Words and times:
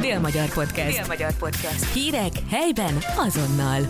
Dél-Magyar 0.00 0.52
Podcast. 0.54 0.98
Dél-Magyar 0.98 1.32
Podcast. 1.38 1.92
Hírek 1.92 2.32
helyben 2.50 2.94
azonnal. 3.26 3.80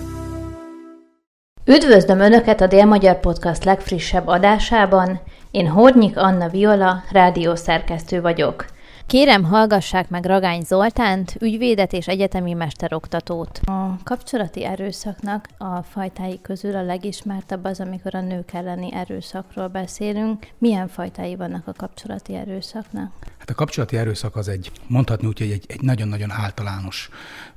Üdvözlöm 1.64 2.21
Önöket 2.21 2.61
a 2.61 2.67
Dél-Magyar 2.67 3.21
Podcast 3.21 3.64
legfrissebb 3.64 4.27
adásában. 4.27 5.21
Én 5.50 5.69
Hornyik 5.69 6.16
Anna 6.16 6.48
Viola, 6.48 7.03
rádiószerkesztő 7.11 8.21
vagyok. 8.21 8.66
Kérem, 9.06 9.45
hallgassák 9.45 10.08
meg 10.08 10.24
Ragány 10.24 10.62
Zoltánt, 10.62 11.37
ügyvédet 11.40 11.92
és 11.92 12.09
egyetemi 12.09 12.53
mesteroktatót. 12.53 13.61
A 13.65 13.99
kapcsolati 14.04 14.65
erőszaknak 14.65 15.49
a 15.59 15.83
fajtái 15.83 16.41
közül 16.43 16.77
a 16.77 16.83
legismertebb 16.83 17.65
az, 17.65 17.80
amikor 17.80 18.15
a 18.15 18.20
nők 18.20 18.52
elleni 18.52 18.93
erőszakról 18.95 19.69
beszélünk. 19.69 20.47
Milyen 20.59 20.88
fajtái 20.88 21.37
vannak 21.37 21.66
a 21.66 21.73
kapcsolati 21.77 22.34
erőszaknak? 22.34 23.12
Hát 23.47 23.55
a 23.55 23.59
kapcsolati 23.59 23.97
erőszak 23.97 24.37
az 24.37 24.48
egy, 24.48 24.70
mondhatni 24.87 25.27
úgy, 25.27 25.38
hogy 25.38 25.51
egy, 25.51 25.65
egy 25.69 25.80
nagyon-nagyon 25.80 26.30
általános, 26.30 27.09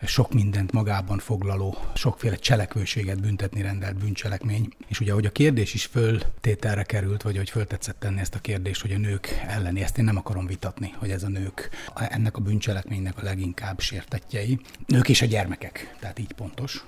sok 0.06 0.34
mindent 0.34 0.72
magában 0.72 1.20
foglaló, 1.20 1.78
sokféle 1.94 2.36
cselekvőséget 2.36 3.22
büntetni 3.22 3.62
rendelt 3.62 3.98
bűncselekmény. 3.98 4.70
És 4.88 5.00
ugye, 5.00 5.12
ahogy 5.12 5.26
a 5.26 5.32
kérdés 5.32 5.74
is 5.74 5.86
föltételre 5.86 6.84
került, 6.84 7.22
vagy 7.22 7.38
hogy 7.38 7.50
föltetszett 7.50 8.00
tenni 8.00 8.20
ezt 8.20 8.36
a 8.36 8.40
kérdést, 8.40 8.82
hogy 8.82 8.92
a 8.92 8.98
nők 8.98 9.44
elleni, 9.48 9.82
ezt 9.82 9.98
én 9.98 10.04
nem 10.04 10.18
akarom 10.18 10.46
vitatni, 10.46 10.94
hogy 10.98 11.10
ez 11.10 11.24
a 11.24 11.30
nők 11.30 11.70
ennek 11.96 12.38
a 12.38 12.42
bűncselekménynek 12.42 13.18
a 13.18 13.24
leginkább 13.24 13.80
sértetjei. 13.80 14.60
Nők 14.86 15.10
és 15.10 15.22
a 15.22 15.26
gyermekek, 15.26 15.96
tehát 16.00 16.20
így 16.20 16.34
pontos. 16.34 16.86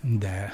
De 0.00 0.52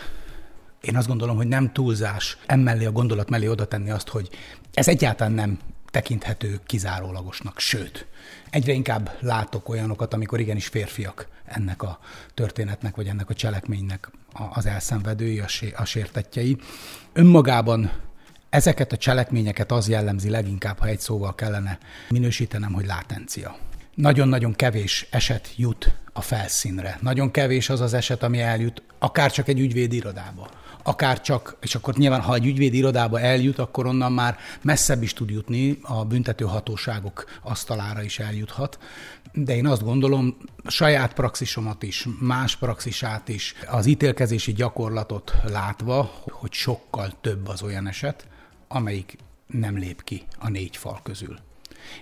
én 0.81 0.97
azt 0.97 1.09
gondolom, 1.09 1.37
hogy 1.37 1.49
nem 1.49 1.73
túlzás 1.73 2.39
emellé 2.47 2.85
a 2.85 2.93
gondolat 2.93 3.31
mellé 3.31 3.47
oda 3.47 3.67
tenni 3.67 3.91
azt, 3.91 4.09
hogy 4.09 4.29
ez 4.73 4.89
egyáltalán 4.89 5.33
nem 5.33 5.59
tekinthető 5.97 6.61
kizárólagosnak, 6.67 7.59
sőt, 7.59 8.07
egyre 8.51 8.73
inkább 8.73 9.17
látok 9.21 9.69
olyanokat, 9.69 10.15
amikor 10.15 10.41
igenis 10.41 10.67
férfiak 10.67 11.29
ennek 11.45 11.83
a 11.83 11.99
történetnek, 12.35 12.97
vagy 12.97 13.07
ennek 13.07 13.31
a 13.31 13.35
cselekménynek 13.35 14.11
az 14.53 14.67
elszenvedői, 14.67 15.43
a 15.77 15.85
sértetjei. 15.85 16.57
Önmagában 17.13 17.93
ezeket 18.51 18.93
a 18.93 18.97
cselekményeket 18.97 19.73
az 19.73 19.89
jellemzi 19.89 20.31
leginkább, 20.31 20.79
ha 20.79 20.87
egy 20.87 21.01
szóval 21.01 21.35
kellene 21.35 21.79
minősítenem, 22.09 22.73
hogy 22.73 22.87
látencia. 22.87 23.57
Nagyon-nagyon 23.95 24.55
kevés 24.55 25.07
eset 25.11 25.53
jut 25.57 25.95
a 26.13 26.21
felszínre. 26.21 26.99
Nagyon 27.01 27.31
kevés 27.31 27.69
az 27.69 27.81
az 27.81 27.95
eset, 27.95 28.23
ami 28.23 28.41
eljut 28.41 28.83
akár 28.99 29.33
csak 29.33 29.49
egy 29.49 29.61
ügyvéd 29.61 29.93
irodába 29.93 30.51
akár 30.87 31.21
csak, 31.21 31.57
és 31.61 31.75
akkor 31.75 31.95
nyilván, 31.95 32.21
ha 32.21 32.35
egy 32.35 32.47
ügyvéd 32.47 32.75
irodába 32.75 33.21
eljut, 33.21 33.59
akkor 33.59 33.87
onnan 33.87 34.13
már 34.13 34.39
messzebb 34.63 35.03
is 35.03 35.13
tud 35.13 35.31
jutni, 35.31 35.79
a 35.83 36.05
büntető 36.05 36.45
hatóságok 36.45 37.25
asztalára 37.43 38.03
is 38.03 38.19
eljuthat. 38.19 38.79
De 39.33 39.57
én 39.57 39.67
azt 39.67 39.83
gondolom, 39.83 40.37
saját 40.67 41.13
praxisomat 41.13 41.83
is, 41.83 42.07
más 42.21 42.57
praxisát 42.57 43.29
is, 43.29 43.55
az 43.67 43.87
ítélkezési 43.87 44.53
gyakorlatot 44.53 45.35
látva, 45.45 46.23
hogy 46.31 46.53
sokkal 46.53 47.13
több 47.21 47.49
az 47.49 47.63
olyan 47.63 47.87
eset, 47.87 48.27
amelyik 48.69 49.17
nem 49.47 49.79
lép 49.79 50.05
ki 50.05 50.23
a 50.39 50.49
négy 50.49 50.77
fal 50.77 51.01
közül. 51.03 51.46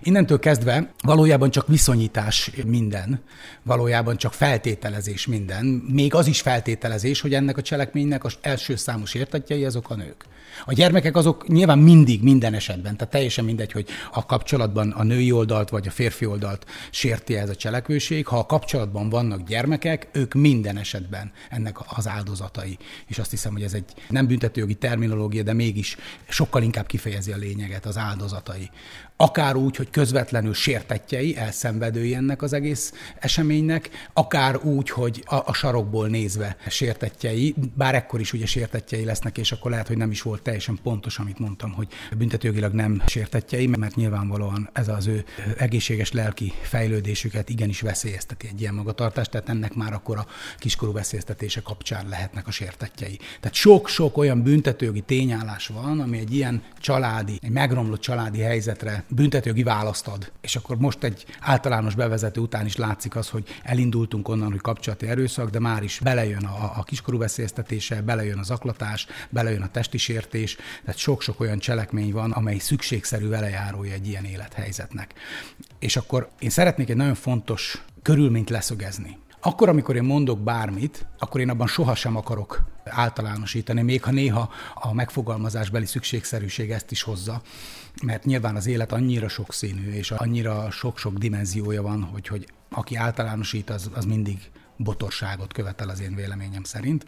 Innentől 0.02 0.38
kezdve 0.38 0.92
valójában 1.02 1.50
csak 1.50 1.68
viszonyítás 1.68 2.50
minden, 2.66 3.22
valójában 3.62 4.16
csak 4.16 4.32
feltételezés 4.32 5.26
minden, 5.26 5.64
még 5.88 6.14
az 6.14 6.26
is 6.26 6.40
feltételezés, 6.40 7.20
hogy 7.20 7.34
ennek 7.34 7.56
a 7.56 7.62
cselekménynek 7.62 8.24
az 8.24 8.34
első 8.40 8.76
számos 8.76 9.14
értetjei 9.14 9.64
azok 9.64 9.90
a 9.90 9.94
nők. 9.94 10.24
A 10.64 10.72
gyermekek 10.72 11.16
azok 11.16 11.48
nyilván 11.48 11.78
mindig, 11.78 12.22
minden 12.22 12.54
esetben, 12.54 12.96
tehát 12.96 13.12
teljesen 13.12 13.44
mindegy, 13.44 13.72
hogy 13.72 13.88
a 14.12 14.26
kapcsolatban 14.26 14.90
a 14.90 15.02
női 15.02 15.32
oldalt 15.32 15.68
vagy 15.68 15.86
a 15.86 15.90
férfi 15.90 16.26
oldalt 16.26 16.66
sérti 16.90 17.36
ez 17.36 17.48
a 17.48 17.54
cselekvőség. 17.54 18.26
Ha 18.26 18.38
a 18.38 18.46
kapcsolatban 18.46 19.08
vannak 19.08 19.48
gyermekek, 19.48 20.08
ők 20.12 20.34
minden 20.34 20.76
esetben 20.76 21.32
ennek 21.50 21.76
az 21.96 22.08
áldozatai. 22.08 22.78
És 23.06 23.18
azt 23.18 23.30
hiszem, 23.30 23.52
hogy 23.52 23.62
ez 23.62 23.74
egy 23.74 23.84
nem 24.08 24.26
büntetőjogi 24.26 24.74
terminológia, 24.74 25.42
de 25.42 25.52
mégis 25.52 25.96
sokkal 26.28 26.62
inkább 26.62 26.86
kifejezi 26.86 27.32
a 27.32 27.36
lényeget, 27.36 27.86
az 27.86 27.96
áldozatai 27.96 28.70
akár 29.16 29.56
úgy, 29.56 29.76
hogy 29.76 29.90
közvetlenül 29.90 30.54
sértetjei, 30.54 31.36
elszenvedői 31.36 32.14
ennek 32.14 32.42
az 32.42 32.52
egész 32.52 32.92
eseménynek, 33.18 33.90
akár 34.12 34.56
úgy, 34.56 34.90
hogy 34.90 35.22
a, 35.26 35.34
a 35.34 35.52
sarokból 35.52 36.08
nézve 36.08 36.56
sértetjei, 36.68 37.54
bár 37.74 37.94
ekkor 37.94 38.20
is 38.20 38.32
ugye 38.32 38.46
sértetjei 38.46 39.04
lesznek, 39.04 39.38
és 39.38 39.52
akkor 39.52 39.70
lehet, 39.70 39.86
hogy 39.86 39.96
nem 39.96 40.10
is 40.10 40.22
volt 40.22 40.42
teljesen 40.42 40.78
pontos, 40.82 41.18
amit 41.18 41.38
mondtam, 41.38 41.72
hogy 41.72 41.88
büntetőjogilag 42.16 42.72
nem 42.72 43.02
sértetjei, 43.06 43.66
mert 43.66 43.94
nyilvánvalóan 43.94 44.70
ez 44.72 44.88
az 44.88 45.06
ő 45.06 45.24
egészséges 45.58 46.12
lelki 46.12 46.52
fejlődésüket 46.62 47.48
igenis 47.48 47.80
veszélyezteti 47.80 48.48
egy 48.52 48.60
ilyen 48.60 48.74
magatartást, 48.74 49.30
tehát 49.30 49.48
ennek 49.48 49.74
már 49.74 49.92
akkor 49.92 50.18
a 50.18 50.26
kiskorú 50.58 50.92
veszélyeztetése 50.92 51.60
kapcsán 51.60 52.08
lehetnek 52.08 52.46
a 52.46 52.50
sértetjei. 52.50 53.18
Tehát 53.40 53.56
sok-sok 53.56 54.16
olyan 54.16 54.42
büntetőjogi 54.42 55.00
tényállás 55.00 55.66
van, 55.66 56.00
ami 56.00 56.18
egy 56.18 56.34
ilyen 56.34 56.62
családi, 56.78 57.38
egy 57.42 57.50
megromlott 57.50 58.00
családi 58.00 58.40
helyzetre 58.40 59.03
büntetőjogi 59.08 59.62
választ 59.62 60.06
ad. 60.06 60.32
És 60.40 60.56
akkor 60.56 60.76
most 60.76 61.04
egy 61.04 61.24
általános 61.40 61.94
bevezető 61.94 62.40
után 62.40 62.66
is 62.66 62.76
látszik 62.76 63.16
az, 63.16 63.28
hogy 63.28 63.44
elindultunk 63.62 64.28
onnan, 64.28 64.50
hogy 64.50 64.60
kapcsolati 64.60 65.06
erőszak, 65.06 65.50
de 65.50 65.58
már 65.58 65.82
is 65.82 66.00
belejön 66.02 66.44
a, 66.44 66.72
a 66.76 66.82
kiskorú 66.82 67.18
veszélyeztetése, 67.18 68.02
belejön 68.02 68.38
az 68.38 68.50
aklatás, 68.50 69.06
belejön 69.30 69.62
a 69.62 69.70
testi 69.70 69.98
sértés, 69.98 70.56
tehát 70.80 70.96
sok-sok 70.96 71.40
olyan 71.40 71.58
cselekmény 71.58 72.12
van, 72.12 72.32
amely 72.32 72.58
szükségszerű 72.58 73.28
velejárója 73.28 73.92
egy 73.92 74.08
ilyen 74.08 74.24
élethelyzetnek. 74.24 75.14
És 75.78 75.96
akkor 75.96 76.30
én 76.38 76.50
szeretnék 76.50 76.88
egy 76.88 76.96
nagyon 76.96 77.14
fontos 77.14 77.84
körülményt 78.02 78.50
leszögezni. 78.50 79.18
Akkor, 79.40 79.68
amikor 79.68 79.96
én 79.96 80.02
mondok 80.02 80.40
bármit, 80.40 81.06
akkor 81.18 81.40
én 81.40 81.50
abban 81.50 81.66
sohasem 81.66 82.16
akarok 82.16 82.62
általánosítani, 82.84 83.82
még 83.82 84.02
ha 84.02 84.10
néha 84.10 84.50
a 84.74 84.94
megfogalmazásbeli 84.94 85.86
szükségszerűség 85.86 86.70
ezt 86.70 86.90
is 86.90 87.02
hozza, 87.02 87.42
mert 88.02 88.24
nyilván 88.24 88.56
az 88.56 88.66
élet 88.66 88.92
annyira 88.92 89.28
sokszínű, 89.28 89.92
és 89.92 90.10
annyira 90.10 90.70
sok-sok 90.70 91.18
dimenziója 91.18 91.82
van, 91.82 92.02
hogy, 92.02 92.26
hogy 92.28 92.46
aki 92.70 92.96
általánosít, 92.96 93.70
az, 93.70 93.90
az 93.94 94.04
mindig 94.04 94.50
botorságot 94.76 95.52
követel 95.52 95.88
az 95.88 96.00
én 96.00 96.14
véleményem 96.14 96.62
szerint. 96.62 97.04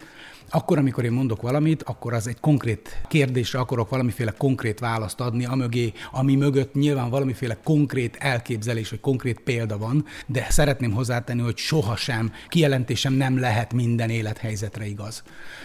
Akkor, 0.51 0.79
amikor 0.79 1.05
én 1.05 1.13
mondok 1.13 1.43
valamit, 1.43 1.83
akkor 1.83 2.15
az 2.15 2.27
egy 2.27 2.41
konkrét 2.41 3.01
kérdésre 3.09 3.59
akarok 3.59 3.89
valamiféle 3.89 4.31
konkrét 4.31 4.79
választ 4.79 5.21
adni, 5.21 5.45
amögé, 5.45 5.93
ami 6.13 6.37
mögött 6.37 6.75
nyilván 6.75 7.11
valamiféle 7.11 7.57
konkrét 7.65 8.17
elképzelés 8.17 8.91
vagy 8.91 9.01
konkrét 9.01 9.41
példa 9.41 9.79
van, 9.79 10.05
de 10.27 10.47
szeretném 10.51 10.93
hozzátenni, 10.93 11.43
hogy 11.43 11.57
sohasem 11.57 12.33
kijelentésem 12.49 13.13
nem 13.13 13.39
lehet 13.39 13.73
minden 13.73 14.11
élethelyzetre 14.11 14.87
igaz. 14.87 15.23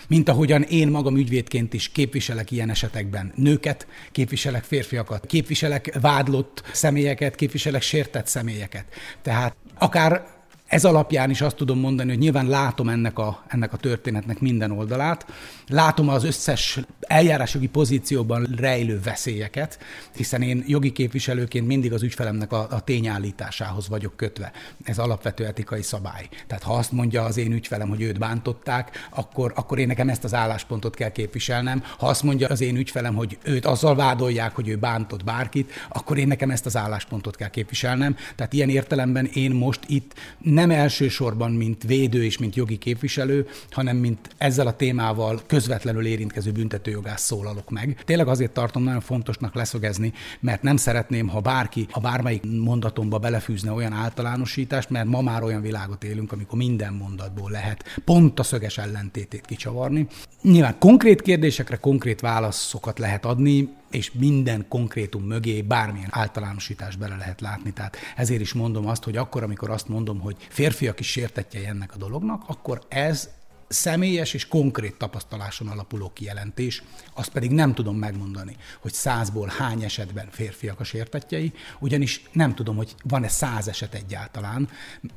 Mint 0.08 0.30
ahogyan 0.30 0.62
én 0.62 0.88
magam 0.88 1.18
ügyvédként 1.18 1.74
is 1.74 1.90
képviselek 1.90 2.52
ilyen 2.52 2.70
esetekben 2.70 3.32
nőket, 3.36 3.88
képviselek 4.12 4.64
férfiakat, 4.64 5.26
képviselek 5.26 5.98
vádlott 6.02 6.64
személyeket, 6.74 7.36
képviselek 7.36 7.82
sértett 7.82 8.28
személyeket. 8.28 8.86
Tehát 9.22 9.56
akár 9.78 10.41
ez 10.72 10.86
alapján 10.86 11.30
is 11.30 11.42
azt 11.42 11.56
tudom 11.56 11.80
mondani, 11.80 12.10
hogy 12.10 12.20
nyilván 12.20 12.48
látom 12.48 12.90
ennek 12.90 13.20
a, 13.20 13.44
ennek 13.48 13.74
a 13.74 13.78
történetnek 13.78 14.40
minden 14.40 14.72
oldalát, 14.72 15.26
látom 15.68 16.10
az 16.10 16.24
összes 16.24 16.80
eljárásjogi 17.00 17.68
pozícióban 17.68 18.48
rejlő 18.58 19.00
veszélyeket, 19.04 19.80
hiszen 20.16 20.42
én 20.42 20.64
jogi 20.68 20.92
képviselőként 20.92 21.68
mindig 21.68 21.94
az 21.94 22.04
ügyfelemnek 22.04 22.52
a, 22.52 22.68
a 22.70 22.80
tényállításához 22.80 23.88
vagyok 23.88 24.16
kötve. 24.18 24.52
Ez 24.84 24.98
alapvető 24.98 25.46
etikai 25.46 25.82
szabály. 25.82 26.30
Tehát 26.48 26.64
ha 26.64 26.74
azt 26.74 26.92
mondja 26.92 27.24
az 27.24 27.38
én 27.38 27.52
ügyfelem, 27.52 27.90
hogy 27.90 28.02
őt 28.02 28.20
bántották, 28.20 29.08
akkor, 29.10 29.52
akkor 29.56 29.80
én 29.80 29.88
nekem 29.88 30.10
ezt 30.10 30.24
az 30.24 30.34
álláspontot 30.34 30.96
kell 30.96 31.12
képviselnem. 31.12 31.84
Ha 31.98 32.08
azt 32.08 32.24
mondja 32.24 32.48
az 32.48 32.62
én 32.62 32.76
ügyfelem, 32.76 33.16
hogy 33.16 33.38
őt 33.44 33.66
azzal 33.66 33.96
vádolják, 33.96 34.56
hogy 34.56 34.68
ő 34.68 34.76
bántott 34.76 35.24
bárkit, 35.24 35.72
akkor 35.90 36.18
én 36.18 36.28
nekem 36.28 36.50
ezt 36.50 36.66
az 36.66 36.78
álláspontot 36.78 37.36
kell 37.36 37.50
képviselnem. 37.50 38.16
Tehát 38.36 38.54
ilyen 38.54 38.70
értelemben 38.70 39.26
én 39.26 39.52
most 39.52 39.80
itt 39.88 40.14
nem 40.38 40.61
nem 40.62 40.72
elsősorban, 40.72 41.52
mint 41.52 41.84
védő 41.84 42.24
és 42.24 42.38
mint 42.38 42.56
jogi 42.56 42.78
képviselő, 42.78 43.48
hanem 43.70 43.98
mint 43.98 44.30
ezzel 44.38 44.68
a 44.68 44.76
témával 44.76 45.42
közvetlenül 45.48 46.06
érintkező 46.06 46.52
büntetőjogász 46.52 47.24
szólalok 47.24 47.70
meg. 47.70 48.02
Tényleg 48.06 48.28
azért 48.28 48.52
tartom 48.52 48.84
nagyon 48.84 49.02
fontosnak 49.02 49.56
leszögezni, 49.56 50.14
mert 50.40 50.62
nem 50.62 50.78
szeretném, 50.78 51.28
ha 51.28 51.40
bárki 51.40 51.88
a 51.92 52.00
bármelyik 52.00 52.44
mondatomba 52.64 53.18
belefűzne 53.18 53.72
olyan 53.72 53.94
általánosítást, 53.94 54.90
mert 54.90 55.08
ma 55.08 55.22
már 55.22 55.44
olyan 55.44 55.62
világot 55.62 56.04
élünk, 56.04 56.32
amikor 56.32 56.58
minden 56.58 56.94
mondatból 56.94 57.52
lehet 57.52 57.84
pont 58.06 58.40
a 58.40 58.44
szöges 58.44 58.78
ellentétét 58.78 59.46
kicsavarni. 59.46 60.08
Nyilván 60.42 60.76
konkrét 60.80 61.22
kérdésekre 61.22 61.76
konkrét 61.76 62.20
válaszokat 62.20 63.00
lehet 63.00 63.26
adni, 63.26 63.70
és 63.92 64.12
minden 64.12 64.66
konkrétum 64.68 65.24
mögé 65.24 65.62
bármilyen 65.62 66.10
általánosítást 66.12 67.00
bele 67.00 67.16
lehet 67.16 67.42
látni. 67.42 67.74
Tehát 67.74 67.98
ezért 68.16 68.42
is 68.42 68.54
mondom 68.54 68.88
azt, 68.88 69.04
hogy 69.04 69.18
akkor, 69.18 69.44
amikor 69.44 69.70
azt 69.70 69.88
mondom, 69.88 70.20
hogy 70.20 70.36
férfiak 70.50 71.00
is 71.00 71.08
sértetjei 71.08 71.66
ennek 71.66 71.94
a 71.94 71.98
dolognak, 71.98 72.44
akkor 72.48 72.82
ez 72.88 73.30
személyes 73.72 74.34
és 74.34 74.48
konkrét 74.48 74.96
tapasztaláson 74.96 75.68
alapuló 75.68 76.12
kijelentés, 76.14 76.84
azt 77.14 77.30
pedig 77.30 77.52
nem 77.52 77.74
tudom 77.74 77.96
megmondani, 77.96 78.56
hogy 78.80 78.94
százból 78.94 79.54
hány 79.58 79.84
esetben 79.84 80.28
férfiak 80.32 80.80
a 80.80 80.84
sértetjei, 80.84 81.54
ugyanis 81.80 82.24
nem 82.32 82.56
tudom, 82.56 82.76
hogy 82.76 82.96
van-e 83.04 83.28
száz 83.28 83.68
eset 83.68 83.94
egyáltalán, 83.94 84.70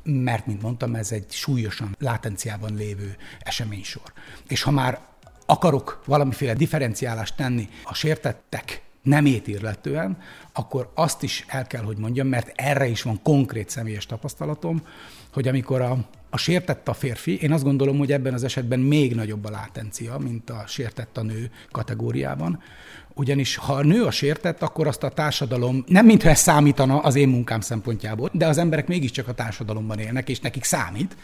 mert, 0.03 0.47
mint 0.47 0.63
mondtam, 0.63 0.95
ez 0.95 1.13
egy 1.13 1.27
súlyosan 1.33 1.97
látenciában 1.99 2.75
lévő 2.75 3.17
eseménysor. 3.39 4.13
És 4.49 4.63
ha 4.63 4.71
már 4.71 5.01
akarok 5.47 6.03
valamiféle 6.07 6.55
differenciálást 6.55 7.37
tenni 7.37 7.69
a 7.85 7.95
sértettek 7.95 8.83
nemét 9.05 9.47
illetően, 9.47 10.19
akkor 10.53 10.91
azt 10.95 11.23
is 11.23 11.45
el 11.49 11.67
kell, 11.67 11.83
hogy 11.83 11.97
mondjam, 11.99 12.27
mert 12.27 12.53
erre 12.55 12.87
is 12.87 13.03
van 13.03 13.23
konkrét 13.23 13.71
személyes 13.71 14.07
tapasztalatom, 14.07 14.83
hogy 15.33 15.49
amikor 15.49 15.81
a, 15.81 15.97
a 16.31 16.37
sértett 16.37 16.89
a 16.89 16.95
férfi, 16.95 17.39
én 17.41 17.53
azt 17.53 17.65
gondolom, 17.65 17.99
hogy 17.99 18.13
ebben 18.13 18.35
az 18.35 18.45
esetben 18.45 18.79
még 18.79 19.15
nagyobb 19.15 19.45
a 19.45 19.51
látencia, 19.51 20.19
mint 20.19 20.51
a 20.51 20.65
sértett 20.67 21.17
a 21.17 21.23
nő 21.23 21.51
kategóriában, 21.71 22.63
ugyanis 23.15 23.57
ha 23.57 23.73
a 23.73 23.83
nő 23.83 24.05
a 24.05 24.11
sértett, 24.11 24.63
akkor 24.63 24.87
azt 24.87 25.03
a 25.03 25.09
társadalom, 25.09 25.85
nem 25.87 26.07
mintha 26.07 26.29
ez 26.29 26.39
számítana 26.39 26.99
az 26.99 27.15
én 27.15 27.29
munkám 27.29 27.61
szempontjából, 27.61 28.31
de 28.33 28.47
az 28.47 28.59
emberek 28.59 28.87
mégiscsak 28.87 29.29
a 29.29 29.35
társadalomban 29.35 29.99
élnek, 29.99 30.29
és 30.29 30.41
nekik 30.41 30.65
számít, 30.65 31.17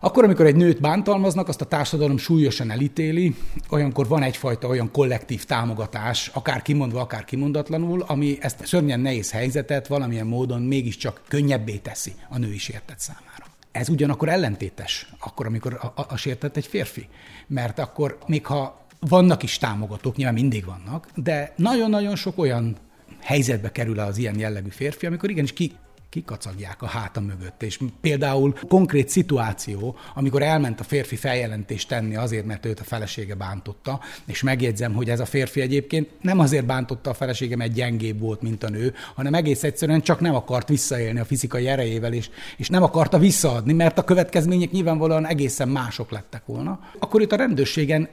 akkor, 0.00 0.24
amikor 0.24 0.46
egy 0.46 0.56
nőt 0.56 0.80
bántalmaznak, 0.80 1.48
azt 1.48 1.60
a 1.60 1.64
társadalom 1.64 2.18
súlyosan 2.18 2.70
elítéli, 2.70 3.34
olyankor 3.70 4.08
van 4.08 4.22
egyfajta 4.22 4.68
olyan 4.68 4.90
kollektív 4.90 5.44
támogatás, 5.44 6.30
akár 6.34 6.62
kimondva, 6.62 7.00
akár 7.00 7.24
kimondatlanul, 7.24 8.04
ami 8.06 8.38
ezt 8.40 8.66
szörnyen 8.66 9.00
nehéz 9.00 9.30
helyzetet 9.30 9.86
valamilyen 9.86 10.26
módon 10.26 10.62
mégiscsak 10.62 11.20
könnyebbé 11.28 11.76
teszi 11.76 12.12
a 12.28 12.38
női 12.38 12.58
sértett 12.58 12.98
számára. 12.98 13.44
Ez 13.72 13.88
ugyanakkor 13.88 14.28
ellentétes, 14.28 15.12
akkor, 15.18 15.46
amikor 15.46 15.78
a, 15.80 16.00
a, 16.00 16.06
a 16.08 16.16
sértett 16.16 16.56
egy 16.56 16.66
férfi. 16.66 17.08
Mert 17.46 17.78
akkor, 17.78 18.18
még 18.26 18.46
ha 18.46 18.86
vannak 19.00 19.42
is 19.42 19.58
támogatók, 19.58 20.16
nyilván 20.16 20.34
mindig 20.34 20.64
vannak, 20.64 21.08
de 21.14 21.52
nagyon-nagyon 21.56 22.16
sok 22.16 22.38
olyan 22.38 22.76
helyzetbe 23.20 23.72
kerül 23.72 23.98
az 23.98 24.18
ilyen 24.18 24.38
jellegű 24.38 24.68
férfi, 24.68 25.06
amikor 25.06 25.30
igenis 25.30 25.52
ki 25.52 25.72
kikacagják 26.10 26.82
a 26.82 26.86
háta 26.86 27.20
mögött. 27.20 27.62
És 27.62 27.78
például 28.00 28.54
konkrét 28.68 29.08
szituáció, 29.08 29.96
amikor 30.14 30.42
elment 30.42 30.80
a 30.80 30.84
férfi 30.84 31.16
feljelentést 31.16 31.88
tenni 31.88 32.16
azért, 32.16 32.46
mert 32.46 32.66
őt 32.66 32.80
a 32.80 32.84
felesége 32.84 33.34
bántotta, 33.34 34.00
és 34.26 34.42
megjegyzem, 34.42 34.92
hogy 34.94 35.10
ez 35.10 35.20
a 35.20 35.24
férfi 35.24 35.60
egyébként 35.60 36.08
nem 36.20 36.38
azért 36.38 36.66
bántotta 36.66 37.10
a 37.10 37.14
felesége, 37.14 37.56
mert 37.56 37.72
gyengébb 37.72 38.20
volt, 38.20 38.42
mint 38.42 38.64
a 38.64 38.68
nő, 38.68 38.94
hanem 39.14 39.34
egész 39.34 39.62
egyszerűen 39.62 40.02
csak 40.02 40.20
nem 40.20 40.34
akart 40.34 40.68
visszaélni 40.68 41.20
a 41.20 41.24
fizikai 41.24 41.68
erejével, 41.68 42.12
és, 42.12 42.30
és 42.56 42.68
nem 42.68 42.82
akarta 42.82 43.18
visszaadni, 43.18 43.72
mert 43.72 43.98
a 43.98 44.04
következmények 44.04 44.70
nyilvánvalóan 44.70 45.26
egészen 45.26 45.68
mások 45.68 46.10
lettek 46.10 46.46
volna. 46.46 46.80
Akkor 46.98 47.20
itt 47.20 47.32
a 47.32 47.36
rendőrségen 47.36 48.08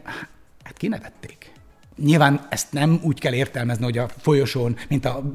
hát 0.64 0.78
kinevették. 0.78 1.56
Nyilván 1.98 2.48
ezt 2.50 2.72
nem 2.72 3.00
úgy 3.04 3.20
kell 3.20 3.34
értelmezni, 3.34 3.84
hogy 3.84 3.98
a 3.98 4.10
folyosón, 4.18 4.76
mint 4.90 5.06
a 5.06 5.32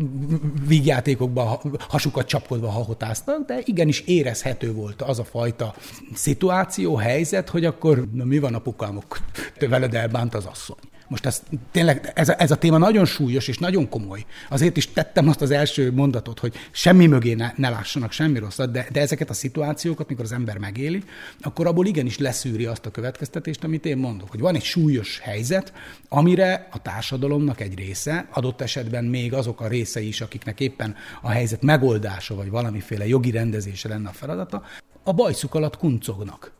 vígjátékokban 0.66 1.58
hasukat 1.88 2.26
csapkodva 2.26 2.70
hahotáztak, 2.70 3.46
de 3.46 3.60
igenis 3.64 4.00
érezhető 4.00 4.72
volt 4.72 5.02
az 5.02 5.18
a 5.18 5.24
fajta 5.24 5.74
szituáció, 6.14 6.96
helyzet, 6.96 7.48
hogy 7.48 7.64
akkor 7.64 8.08
na, 8.12 8.24
mi 8.24 8.38
van 8.38 8.54
apukámok, 8.54 9.18
te 9.58 9.68
veled 9.68 9.94
elbánt 9.94 10.34
az 10.34 10.44
asszony. 10.44 10.91
Most 11.12 11.26
ez, 11.26 11.42
tényleg 11.70 12.12
ez 12.14 12.28
a, 12.28 12.34
ez 12.38 12.50
a 12.50 12.56
téma 12.56 12.78
nagyon 12.78 13.04
súlyos 13.04 13.48
és 13.48 13.58
nagyon 13.58 13.88
komoly. 13.88 14.24
Azért 14.48 14.76
is 14.76 14.92
tettem 14.92 15.28
azt 15.28 15.40
az 15.40 15.50
első 15.50 15.92
mondatot, 15.92 16.38
hogy 16.38 16.54
semmi 16.70 17.06
mögé 17.06 17.34
ne, 17.34 17.52
ne 17.56 17.68
lássanak 17.68 18.12
semmi 18.12 18.38
rosszat, 18.38 18.70
de, 18.70 18.86
de 18.92 19.00
ezeket 19.00 19.30
a 19.30 19.32
szituációkat, 19.34 20.08
mikor 20.08 20.24
az 20.24 20.32
ember 20.32 20.58
megéli, 20.58 21.02
akkor 21.40 21.66
abból 21.66 21.86
igenis 21.86 22.18
leszűri 22.18 22.64
azt 22.64 22.86
a 22.86 22.90
következtetést, 22.90 23.64
amit 23.64 23.86
én 23.86 23.96
mondok, 23.96 24.30
hogy 24.30 24.40
van 24.40 24.54
egy 24.54 24.62
súlyos 24.62 25.18
helyzet, 25.18 25.72
amire 26.08 26.68
a 26.70 26.82
társadalomnak 26.82 27.60
egy 27.60 27.74
része, 27.74 28.28
adott 28.30 28.60
esetben 28.60 29.04
még 29.04 29.32
azok 29.32 29.60
a 29.60 29.68
részei 29.68 30.06
is, 30.06 30.20
akiknek 30.20 30.60
éppen 30.60 30.94
a 31.22 31.30
helyzet 31.30 31.62
megoldása 31.62 32.34
vagy 32.34 32.50
valamiféle 32.50 33.06
jogi 33.06 33.30
rendezése 33.30 33.88
lenne 33.88 34.08
a 34.08 34.12
feladata, 34.12 34.62
a 35.02 35.12
bajszuk 35.12 35.54
alatt 35.54 35.76
kuncognak. 35.76 36.52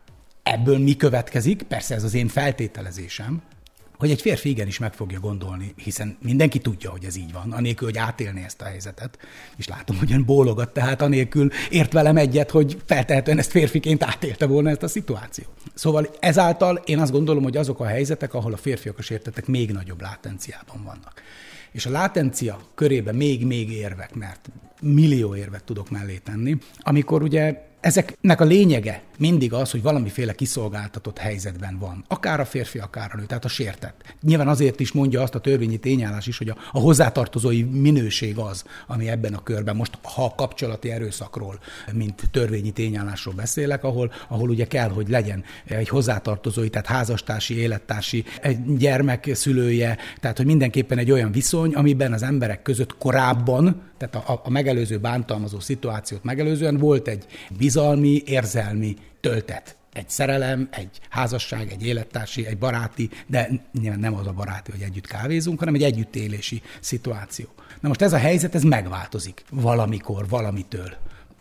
Ebből 0.43 0.78
mi 0.78 0.96
következik? 0.96 1.62
Persze 1.62 1.94
ez 1.94 2.04
az 2.04 2.14
én 2.14 2.28
feltételezésem, 2.28 3.43
hogy 4.02 4.10
egy 4.10 4.20
férfi 4.20 4.49
igenis 4.49 4.78
meg 4.78 4.94
fogja 4.94 5.20
gondolni, 5.20 5.75
hiszen 5.76 6.16
mindenki 6.22 6.58
tudja, 6.58 6.90
hogy 6.90 7.04
ez 7.04 7.16
így 7.16 7.32
van, 7.32 7.52
anélkül, 7.52 7.88
hogy 7.88 7.99
átélni 7.99 8.43
ezt 8.44 8.60
a 8.60 8.64
helyzetet. 8.64 9.19
És 9.56 9.69
látom, 9.69 9.99
hogy 9.99 10.12
ön 10.12 10.25
bólogat, 10.25 10.72
tehát 10.72 11.02
anélkül 11.02 11.50
ért 11.70 11.93
velem 11.93 12.16
egyet, 12.16 12.50
hogy 12.50 12.82
feltehetően 12.87 13.38
ezt 13.38 13.50
férfiként 13.50 14.02
átélte 14.02 14.46
volna 14.46 14.70
ezt 14.70 14.82
a 14.82 14.88
szituáció. 14.88 15.44
Szóval 15.75 16.08
ezáltal 16.20 16.82
én 16.84 16.99
azt 16.99 17.12
gondolom, 17.12 17.43
hogy 17.43 17.56
azok 17.56 17.81
a 17.81 17.84
helyzetek, 17.84 18.34
ahol 18.34 18.52
a 18.52 18.56
férfiak 18.56 18.99
a 18.99 19.02
sértetek 19.02 19.46
még 19.46 19.70
nagyobb 19.70 20.00
látenciában 20.00 20.82
vannak. 20.84 21.22
És 21.72 21.87
a 21.87 21.90
látencia 21.90 22.60
körében 22.75 23.14
még-még 23.14 23.70
érvek, 23.70 24.14
mert 24.14 24.50
millió 24.81 25.37
érvet 25.37 25.64
tudok 25.64 25.90
mellé 25.90 26.16
tenni, 26.16 26.56
amikor 26.78 27.22
ugye 27.22 27.70
Ezeknek 27.82 28.40
a 28.40 28.44
lényege 28.44 29.02
mindig 29.19 29.52
az, 29.52 29.70
hogy 29.70 29.82
valamiféle 29.82 30.32
kiszolgáltatott 30.32 31.19
helyzetben 31.19 31.79
van. 31.79 32.05
Akár 32.08 32.40
a 32.40 32.44
férfi, 32.44 32.79
akár 32.79 33.11
a 33.12 33.17
nő, 33.17 33.25
tehát 33.25 33.44
a 33.44 33.49
sértett. 33.49 34.14
Nyilván 34.23 34.49
azért 34.49 34.81
is 34.81 34.93
mondja 34.93 35.23
azt 35.23 35.34
a 35.34 35.40
törvényi 35.40 35.76
tényállás 35.76 36.26
is, 36.26 36.38
hogy 36.38 36.49
a, 36.49 36.56
a 36.73 36.79
hozzátartozói 36.79 37.62
minőség 37.62 38.38
az, 38.38 38.64
ami 38.87 39.08
ebben 39.08 39.34
a 39.34 39.43
körben, 39.43 39.76
most 39.76 39.99
ha 40.02 40.25
a 40.25 40.34
kapcsolati 40.34 40.90
erőszakról, 40.90 41.58
mint 41.93 42.23
törvényi 42.31 42.70
tényállásról 42.70 43.34
beszélek, 43.34 43.85
ahol, 43.85 44.12
ahol 44.28 44.49
ugye 44.49 44.67
kell, 44.67 44.88
hogy 44.88 45.08
legyen 45.08 45.44
egy 45.64 45.88
hozzátartozói, 45.88 46.69
tehát 46.69 46.87
házastársi, 46.87 47.58
élettársi, 47.58 48.25
egy 48.40 48.76
gyermek 48.76 49.31
szülője, 49.35 49.99
tehát 50.20 50.37
hogy 50.37 50.46
mindenképpen 50.46 50.99
egy 50.99 51.11
olyan 51.11 51.32
viszony, 51.32 51.75
amiben 51.75 52.12
az 52.12 52.23
emberek 52.23 52.62
között 52.62 52.96
korábban 52.96 53.90
tehát 54.08 54.28
a, 54.28 54.40
a 54.44 54.50
megelőző 54.50 54.99
bántalmazó 54.99 55.60
szituációt 55.60 56.25
megelőzően 56.25 56.76
volt 56.76 57.08
egy 57.08 57.26
bizalmi, 57.56 58.22
érzelmi 58.26 58.96
töltet. 59.20 59.76
Egy 59.93 60.08
szerelem, 60.08 60.69
egy 60.70 61.00
házasság, 61.08 61.70
egy 61.70 61.87
élettársi, 61.87 62.46
egy 62.46 62.58
baráti, 62.58 63.10
de 63.26 63.49
nyilván 63.81 64.00
nem 64.00 64.14
az 64.14 64.26
a 64.26 64.32
baráti, 64.32 64.70
hogy 64.70 64.82
együtt 64.82 65.06
kávézunk, 65.06 65.58
hanem 65.58 65.75
egy 65.75 65.82
együttélési 65.82 66.62
szituáció. 66.81 67.46
Na 67.81 67.88
most 67.88 68.02
ez 68.02 68.12
a 68.12 68.16
helyzet, 68.16 68.54
ez 68.54 68.62
megváltozik 68.62 69.44
valamikor, 69.50 70.28
valamitől. 70.28 70.93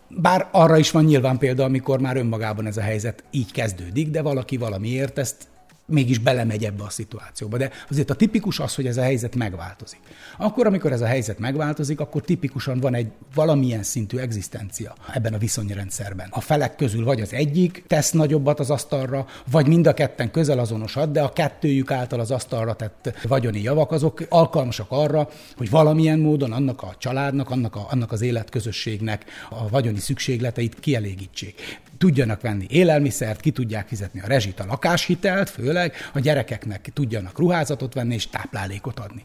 Bár 0.08 0.48
arra 0.50 0.76
is 0.76 0.90
van 0.90 1.04
nyilván 1.04 1.38
példa, 1.38 1.64
amikor 1.64 2.00
már 2.00 2.16
önmagában 2.16 2.66
ez 2.66 2.76
a 2.76 2.80
helyzet 2.80 3.24
így 3.30 3.52
kezdődik, 3.52 4.10
de 4.10 4.22
valaki 4.22 4.56
valamiért 4.56 5.18
ezt 5.18 5.48
mégis 5.92 6.18
belemegy 6.18 6.64
ebbe 6.64 6.82
a 6.82 6.90
szituációba. 6.90 7.56
De 7.56 7.70
azért 7.90 8.10
a 8.10 8.14
tipikus 8.14 8.58
az, 8.58 8.74
hogy 8.74 8.86
ez 8.86 8.96
a 8.96 9.02
helyzet 9.02 9.34
megváltozik. 9.34 10.00
Akkor, 10.38 10.66
amikor 10.66 10.92
ez 10.92 11.00
a 11.00 11.06
helyzet 11.06 11.38
megváltozik, 11.38 12.00
akkor 12.00 12.22
tipikusan 12.22 12.80
van 12.80 12.94
egy 12.94 13.10
valamilyen 13.34 13.82
szintű 13.82 14.16
egzisztencia 14.16 14.94
ebben 15.12 15.34
a 15.34 15.38
viszonyrendszerben. 15.38 16.28
A 16.30 16.40
felek 16.40 16.76
közül 16.76 17.04
vagy 17.04 17.20
az 17.20 17.32
egyik 17.32 17.84
tesz 17.86 18.10
nagyobbat 18.10 18.60
az 18.60 18.70
asztalra, 18.70 19.26
vagy 19.50 19.66
mind 19.66 19.86
a 19.86 19.94
ketten 19.94 20.30
közel 20.30 20.58
azonosat, 20.58 21.12
de 21.12 21.22
a 21.22 21.32
kettőjük 21.32 21.90
által 21.90 22.20
az 22.20 22.30
asztalra 22.30 22.74
tett 22.74 23.18
vagyoni 23.28 23.62
javak, 23.62 23.92
azok 23.92 24.22
alkalmasak 24.28 24.86
arra, 24.88 25.28
hogy 25.56 25.70
valamilyen 25.70 26.18
módon 26.18 26.52
annak 26.52 26.82
a 26.82 26.94
családnak, 26.98 27.50
annak, 27.50 27.76
a, 27.76 27.86
annak 27.90 28.12
az 28.12 28.22
életközösségnek 28.22 29.24
a 29.50 29.68
vagyoni 29.68 29.98
szükségleteit 29.98 30.80
kielégítsék 30.80 31.80
tudjanak 32.02 32.40
venni 32.40 32.66
élelmiszert, 32.68 33.40
ki 33.40 33.50
tudják 33.50 33.86
fizetni 33.86 34.20
a 34.20 34.26
rezsit, 34.26 34.60
a 34.60 34.64
lakáshitelt, 34.66 35.50
főleg 35.50 35.94
a 36.12 36.20
gyerekeknek 36.20 36.90
tudjanak 36.92 37.38
ruházatot 37.38 37.94
venni 37.94 38.14
és 38.14 38.28
táplálékot 38.28 38.98
adni. 38.98 39.24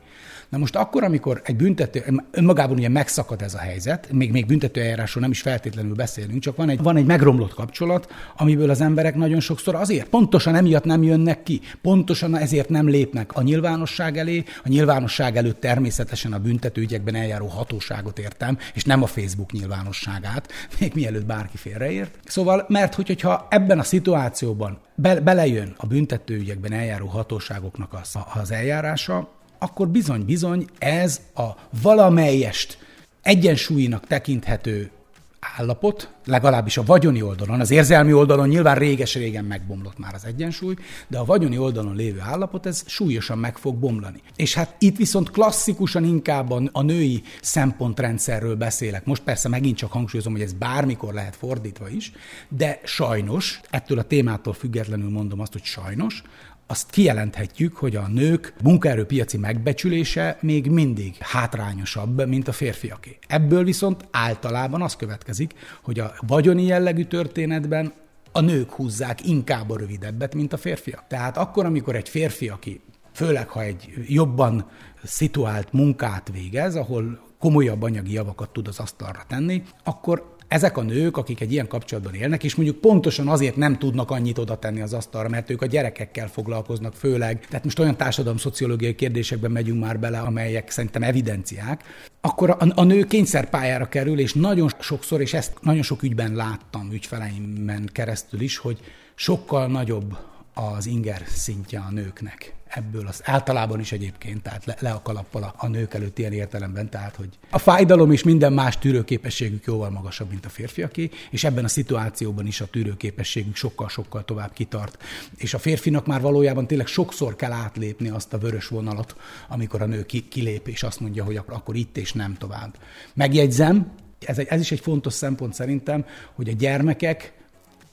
Na 0.49 0.57
most 0.57 0.75
akkor, 0.75 1.03
amikor 1.03 1.41
egy 1.45 1.55
büntető, 1.55 2.03
önmagában 2.31 2.77
ugye 2.77 2.89
megszakad 2.89 3.41
ez 3.41 3.53
a 3.53 3.57
helyzet, 3.57 4.11
még, 4.11 4.31
még 4.31 4.45
büntetőeljárásról 4.45 5.21
nem 5.21 5.31
is 5.31 5.41
feltétlenül 5.41 5.93
beszélünk, 5.93 6.41
csak 6.41 6.55
van 6.55 6.69
egy, 6.69 6.81
van 6.81 6.97
egy 6.97 7.05
megromlott 7.05 7.53
kapcsolat, 7.53 8.11
amiből 8.37 8.69
az 8.69 8.81
emberek 8.81 9.15
nagyon 9.15 9.39
sokszor 9.39 9.75
azért, 9.75 10.07
pontosan 10.07 10.55
emiatt 10.55 10.83
nem 10.83 11.03
jönnek 11.03 11.43
ki, 11.43 11.61
pontosan 11.81 12.37
ezért 12.37 12.69
nem 12.69 12.89
lépnek 12.89 13.33
a 13.33 13.41
nyilvánosság 13.41 14.17
elé, 14.17 14.43
a 14.63 14.69
nyilvánosság 14.69 15.37
előtt 15.37 15.59
természetesen 15.59 16.33
a 16.33 16.39
büntetőügyekben 16.39 17.15
eljáró 17.15 17.47
hatóságot 17.47 18.19
értem, 18.19 18.57
és 18.73 18.83
nem 18.83 19.03
a 19.03 19.07
Facebook 19.07 19.51
nyilvánosságát, 19.51 20.51
még 20.79 20.91
mielőtt 20.95 21.25
bárki 21.25 21.57
félreért. 21.57 22.19
Szóval, 22.25 22.65
mert 22.69 22.95
hogy, 22.95 23.07
hogyha 23.07 23.47
ebben 23.49 23.79
a 23.79 23.83
szituációban 23.83 24.79
be, 24.95 25.19
belejön 25.19 25.73
a 25.77 25.85
büntetőügyekben 25.85 26.73
eljáró 26.73 27.07
hatóságoknak 27.07 27.93
az, 27.93 28.15
az 28.33 28.51
eljárása, 28.51 29.29
akkor 29.59 29.87
bizony-bizony 29.87 30.65
ez 30.77 31.21
a 31.35 31.47
valamelyest 31.81 32.77
egyensúlyinak 33.21 34.07
tekinthető 34.07 34.91
állapot, 35.39 36.09
legalábbis 36.25 36.77
a 36.77 36.83
vagyoni 36.83 37.21
oldalon, 37.21 37.59
az 37.59 37.71
érzelmi 37.71 38.13
oldalon 38.13 38.47
nyilván 38.47 38.75
réges-régen 38.75 39.45
megbomlott 39.45 39.97
már 39.97 40.13
az 40.13 40.25
egyensúly, 40.25 40.75
de 41.07 41.17
a 41.17 41.25
vagyoni 41.25 41.57
oldalon 41.57 41.95
lévő 41.95 42.19
állapot, 42.19 42.65
ez 42.65 42.83
súlyosan 42.85 43.37
meg 43.37 43.57
fog 43.57 43.75
bomlani. 43.75 44.21
És 44.35 44.53
hát 44.53 44.75
itt 44.79 44.97
viszont 44.97 45.31
klasszikusan 45.31 46.03
inkább 46.03 46.51
a 46.71 46.81
női 46.81 47.23
szempontrendszerről 47.41 48.55
beszélek. 48.55 49.05
Most 49.05 49.23
persze 49.23 49.49
megint 49.49 49.77
csak 49.77 49.91
hangsúlyozom, 49.91 50.33
hogy 50.33 50.41
ez 50.41 50.53
bármikor 50.53 51.13
lehet 51.13 51.35
fordítva 51.35 51.89
is, 51.89 52.11
de 52.49 52.79
sajnos, 52.83 53.59
ettől 53.69 53.99
a 53.99 54.03
témától 54.03 54.53
függetlenül 54.53 55.09
mondom 55.09 55.39
azt, 55.39 55.51
hogy 55.51 55.63
sajnos, 55.63 56.23
azt 56.67 56.89
kijelenthetjük, 56.89 57.75
hogy 57.75 57.95
a 57.95 58.07
nők 58.07 58.53
munkaerőpiaci 58.63 59.37
megbecsülése 59.37 60.37
még 60.41 60.69
mindig 60.69 61.15
hátrányosabb, 61.19 62.27
mint 62.27 62.47
a 62.47 62.51
férfiaké. 62.51 63.17
Ebből 63.27 63.63
viszont 63.63 64.07
általában 64.11 64.81
az 64.81 64.95
következik, 64.95 65.53
hogy 65.83 65.99
a 65.99 66.13
vagyoni 66.27 66.63
jellegű 66.63 67.03
történetben 67.03 67.93
a 68.31 68.41
nők 68.41 68.71
húzzák 68.71 69.27
inkább 69.27 69.69
a 69.69 69.77
rövidebbet, 69.77 70.35
mint 70.35 70.53
a 70.53 70.57
férfiak. 70.57 71.03
Tehát 71.07 71.37
akkor, 71.37 71.65
amikor 71.65 71.95
egy 71.95 72.09
férfi, 72.09 72.49
aki 72.49 72.81
főleg 73.13 73.49
ha 73.49 73.61
egy 73.61 73.93
jobban 74.07 74.69
szituált 75.03 75.73
munkát 75.73 76.29
végez, 76.33 76.75
ahol 76.75 77.19
komolyabb 77.39 77.81
anyagi 77.81 78.11
javakat 78.11 78.49
tud 78.49 78.67
az 78.67 78.79
asztalra 78.79 79.23
tenni, 79.27 79.63
akkor 79.83 80.35
ezek 80.47 80.77
a 80.77 80.81
nők, 80.81 81.17
akik 81.17 81.41
egy 81.41 81.51
ilyen 81.51 81.67
kapcsolatban 81.67 82.13
élnek, 82.13 82.43
és 82.43 82.55
mondjuk 82.55 82.81
pontosan 82.81 83.27
azért 83.27 83.55
nem 83.55 83.77
tudnak 83.77 84.11
annyit 84.11 84.37
oda 84.37 84.59
tenni 84.59 84.81
az 84.81 84.93
asztalra, 84.93 85.29
mert 85.29 85.49
ők 85.49 85.61
a 85.61 85.65
gyerekekkel 85.65 86.27
foglalkoznak 86.27 86.93
főleg. 86.93 87.45
Tehát 87.47 87.63
most 87.63 87.79
olyan 87.79 87.97
társadalom-szociológiai 87.97 88.95
kérdésekben 88.95 89.51
megyünk 89.51 89.81
már 89.81 89.99
bele, 89.99 90.19
amelyek 90.19 90.69
szerintem 90.69 91.03
evidenciák, 91.03 91.83
akkor 92.21 92.49
a, 92.49 92.57
a 92.75 92.83
nő 92.83 93.03
kényszerpályára 93.03 93.89
kerül, 93.89 94.19
és 94.19 94.33
nagyon 94.33 94.69
sokszor, 94.79 95.21
és 95.21 95.33
ezt 95.33 95.53
nagyon 95.61 95.81
sok 95.81 96.03
ügyben 96.03 96.33
láttam 96.35 96.91
ügyfeleimmen 96.91 97.89
keresztül 97.91 98.41
is, 98.41 98.57
hogy 98.57 98.79
sokkal 99.15 99.67
nagyobb 99.67 100.17
az 100.57 100.85
inger 100.85 101.23
szintje 101.27 101.79
a 101.79 101.91
nőknek 101.91 102.53
ebből 102.67 103.07
az 103.07 103.21
általában 103.23 103.79
is 103.79 103.91
egyébként, 103.91 104.41
tehát 104.41 104.65
le, 104.65 104.75
le 104.79 104.91
a 104.91 105.01
kalappal 105.01 105.53
a, 105.57 105.67
nők 105.67 105.93
előtt 105.93 106.17
ilyen 106.17 106.33
értelemben, 106.33 106.89
tehát 106.89 107.15
hogy 107.15 107.29
a 107.49 107.57
fájdalom 107.57 108.11
és 108.11 108.23
minden 108.23 108.53
más 108.53 108.77
tűrőképességük 108.77 109.65
jóval 109.65 109.89
magasabb, 109.89 110.29
mint 110.29 110.45
a 110.45 110.49
férfiaké, 110.49 111.09
és 111.29 111.43
ebben 111.43 111.63
a 111.63 111.67
szituációban 111.67 112.47
is 112.47 112.61
a 112.61 112.65
tűrőképességük 112.65 113.55
sokkal-sokkal 113.55 114.25
tovább 114.25 114.53
kitart. 114.53 115.03
És 115.35 115.53
a 115.53 115.59
férfinak 115.59 116.05
már 116.05 116.21
valójában 116.21 116.67
tényleg 116.67 116.87
sokszor 116.87 117.35
kell 117.35 117.51
átlépni 117.51 118.09
azt 118.09 118.33
a 118.33 118.37
vörös 118.37 118.67
vonalat, 118.67 119.15
amikor 119.47 119.81
a 119.81 119.85
nő 119.85 120.05
ki, 120.05 120.27
kilép, 120.27 120.67
és 120.67 120.83
azt 120.83 120.99
mondja, 120.99 121.23
hogy 121.23 121.35
akkor 121.35 121.75
itt 121.75 121.97
és 121.97 122.13
nem 122.13 122.33
tovább. 122.33 122.77
Megjegyzem, 123.13 123.91
ez, 124.25 124.37
egy, 124.37 124.47
ez 124.49 124.59
is 124.59 124.71
egy 124.71 124.79
fontos 124.79 125.13
szempont 125.13 125.53
szerintem, 125.53 126.05
hogy 126.33 126.49
a 126.49 126.53
gyermekek 126.53 127.33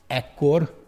ekkor 0.06 0.83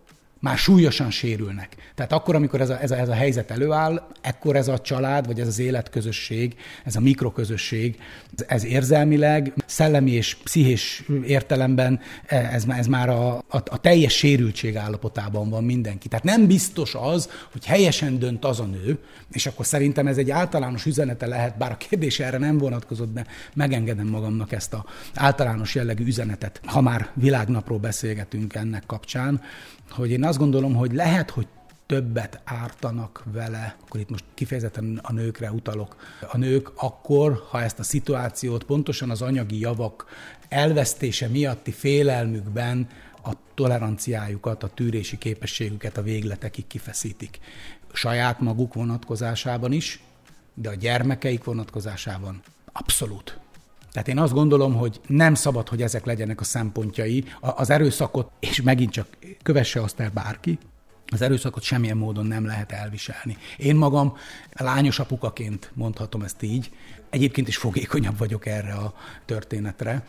már 0.47 0.59
súlyosan 0.59 1.11
sérülnek. 1.11 1.77
Tehát 1.95 2.13
akkor, 2.13 2.35
amikor 2.35 2.61
ez 2.61 2.71
a, 2.71 2.81
ez, 2.81 2.91
a, 2.91 2.99
ez 2.99 3.09
a 3.09 3.15
helyzet 3.15 3.51
előáll, 3.51 4.07
ekkor 4.21 4.57
ez 4.57 4.69
a 4.69 4.79
család, 4.79 5.27
vagy 5.27 5.41
ez 5.41 5.47
az 5.47 5.59
életközösség, 5.59 6.55
ez 6.85 6.97
a 6.97 7.01
mikroközösség, 7.01 7.99
ez 8.47 8.65
érzelmileg, 8.65 9.53
szellemi 9.67 10.11
és 10.11 10.37
pszichés 10.45 11.05
értelemben 11.25 12.01
ez, 12.27 12.65
ez 12.69 12.87
már 12.87 13.09
a, 13.09 13.37
a, 13.37 13.43
a 13.49 13.81
teljes 13.81 14.13
sérültség 14.17 14.77
állapotában 14.77 15.51
van 15.51 15.65
mindenki. 15.65 16.09
Tehát 16.09 16.25
nem 16.25 16.47
biztos 16.47 16.95
az, 16.95 17.31
hogy 17.53 17.65
helyesen 17.65 18.19
dönt 18.19 18.45
az 18.45 18.61
a 18.61 18.65
nő, 18.65 18.99
és 19.33 19.47
akkor 19.47 19.67
szerintem 19.67 20.07
ez 20.07 20.17
egy 20.17 20.31
általános 20.31 20.87
üzenete 20.87 21.27
lehet, 21.27 21.59
bár 21.59 21.71
a 21.71 21.77
kérdés 21.77 22.21
erre 22.21 22.39
nem 22.39 22.59
vonatkozott, 22.59 23.15
de 23.15 23.27
megengedem 23.55 24.07
magamnak 24.07 24.53
ezt 24.53 24.73
a 24.75 24.85
általános 25.15 25.75
jellegű 25.75 26.05
üzenetet, 26.05 26.61
ha 26.65 26.81
már 26.81 27.11
világnapról 27.15 27.79
beszélgetünk 27.79 28.55
ennek 28.55 28.83
kapcsán, 28.87 29.41
hogy 29.91 30.11
én 30.11 30.25
azt 30.25 30.36
gondolom, 30.37 30.75
hogy 30.75 30.93
lehet, 30.93 31.31
hogy 31.31 31.47
többet 31.87 32.41
ártanak 32.45 33.23
vele, 33.33 33.77
akkor 33.85 34.01
itt 34.01 34.11
most 34.11 34.25
kifejezetten 34.35 35.01
a 35.03 35.13
nőkre 35.13 35.51
utalok, 35.51 35.97
a 36.31 36.37
nők 36.37 36.73
akkor, 36.77 37.43
ha 37.51 37.63
ezt 37.63 37.79
a 37.79 37.83
szituációt 37.83 38.65
pontosan 38.65 39.11
az 39.11 39.23
anyagi 39.23 39.61
javak 39.61 40.07
elvesztése 40.49 41.29
miatti 41.29 41.73
félelmükben 41.73 42.89
a 43.23 43.33
toleranciájukat, 43.55 44.63
a 44.63 44.69
tűrési 44.69 45.19
képességüket 45.19 45.97
a 45.97 46.03
végletekig 46.03 46.67
kifeszítik. 46.67 47.39
Saját 47.93 48.41
maguk 48.41 48.75
vonatkozásában 48.75 49.73
is, 49.73 50.03
de 50.55 50.69
a 50.69 50.75
gyermekeik 50.75 51.45
vonatkozásában 51.45 52.43
abszolút. 52.73 53.39
Tehát 53.97 54.11
én 54.11 54.19
azt 54.19 54.33
gondolom, 54.33 54.75
hogy 54.75 55.01
nem 55.07 55.35
szabad, 55.35 55.69
hogy 55.69 55.83
ezek 55.83 56.05
legyenek 56.05 56.41
a 56.41 56.45
szempontjai. 56.45 57.25
Az 57.41 57.71
erőszakot, 57.71 58.31
és 58.41 58.63
megint 58.63 58.93
csak 58.93 59.07
kövesse 59.43 59.83
azt 59.83 60.01
el 60.01 60.11
bárki, 60.11 60.59
az 61.07 61.23
erőszakot 61.23 61.63
semmilyen 61.63 61.97
módon 61.97 62.27
nem 62.27 62.47
lehet 62.47 62.73
elviselni. 62.73 63.37
Én 63.57 63.77
magam 63.77 64.17
lányos 64.53 64.99
apukaként 64.99 65.71
mondhatom 65.75 66.23
ezt 66.23 66.43
így. 66.43 66.71
Egyébként 67.11 67.49
is 67.49 67.57
fogékonyabb 67.57 68.19
vagyok 68.19 68.47
erre 68.47 68.73
a 68.73 68.95
történetre, 69.25 70.07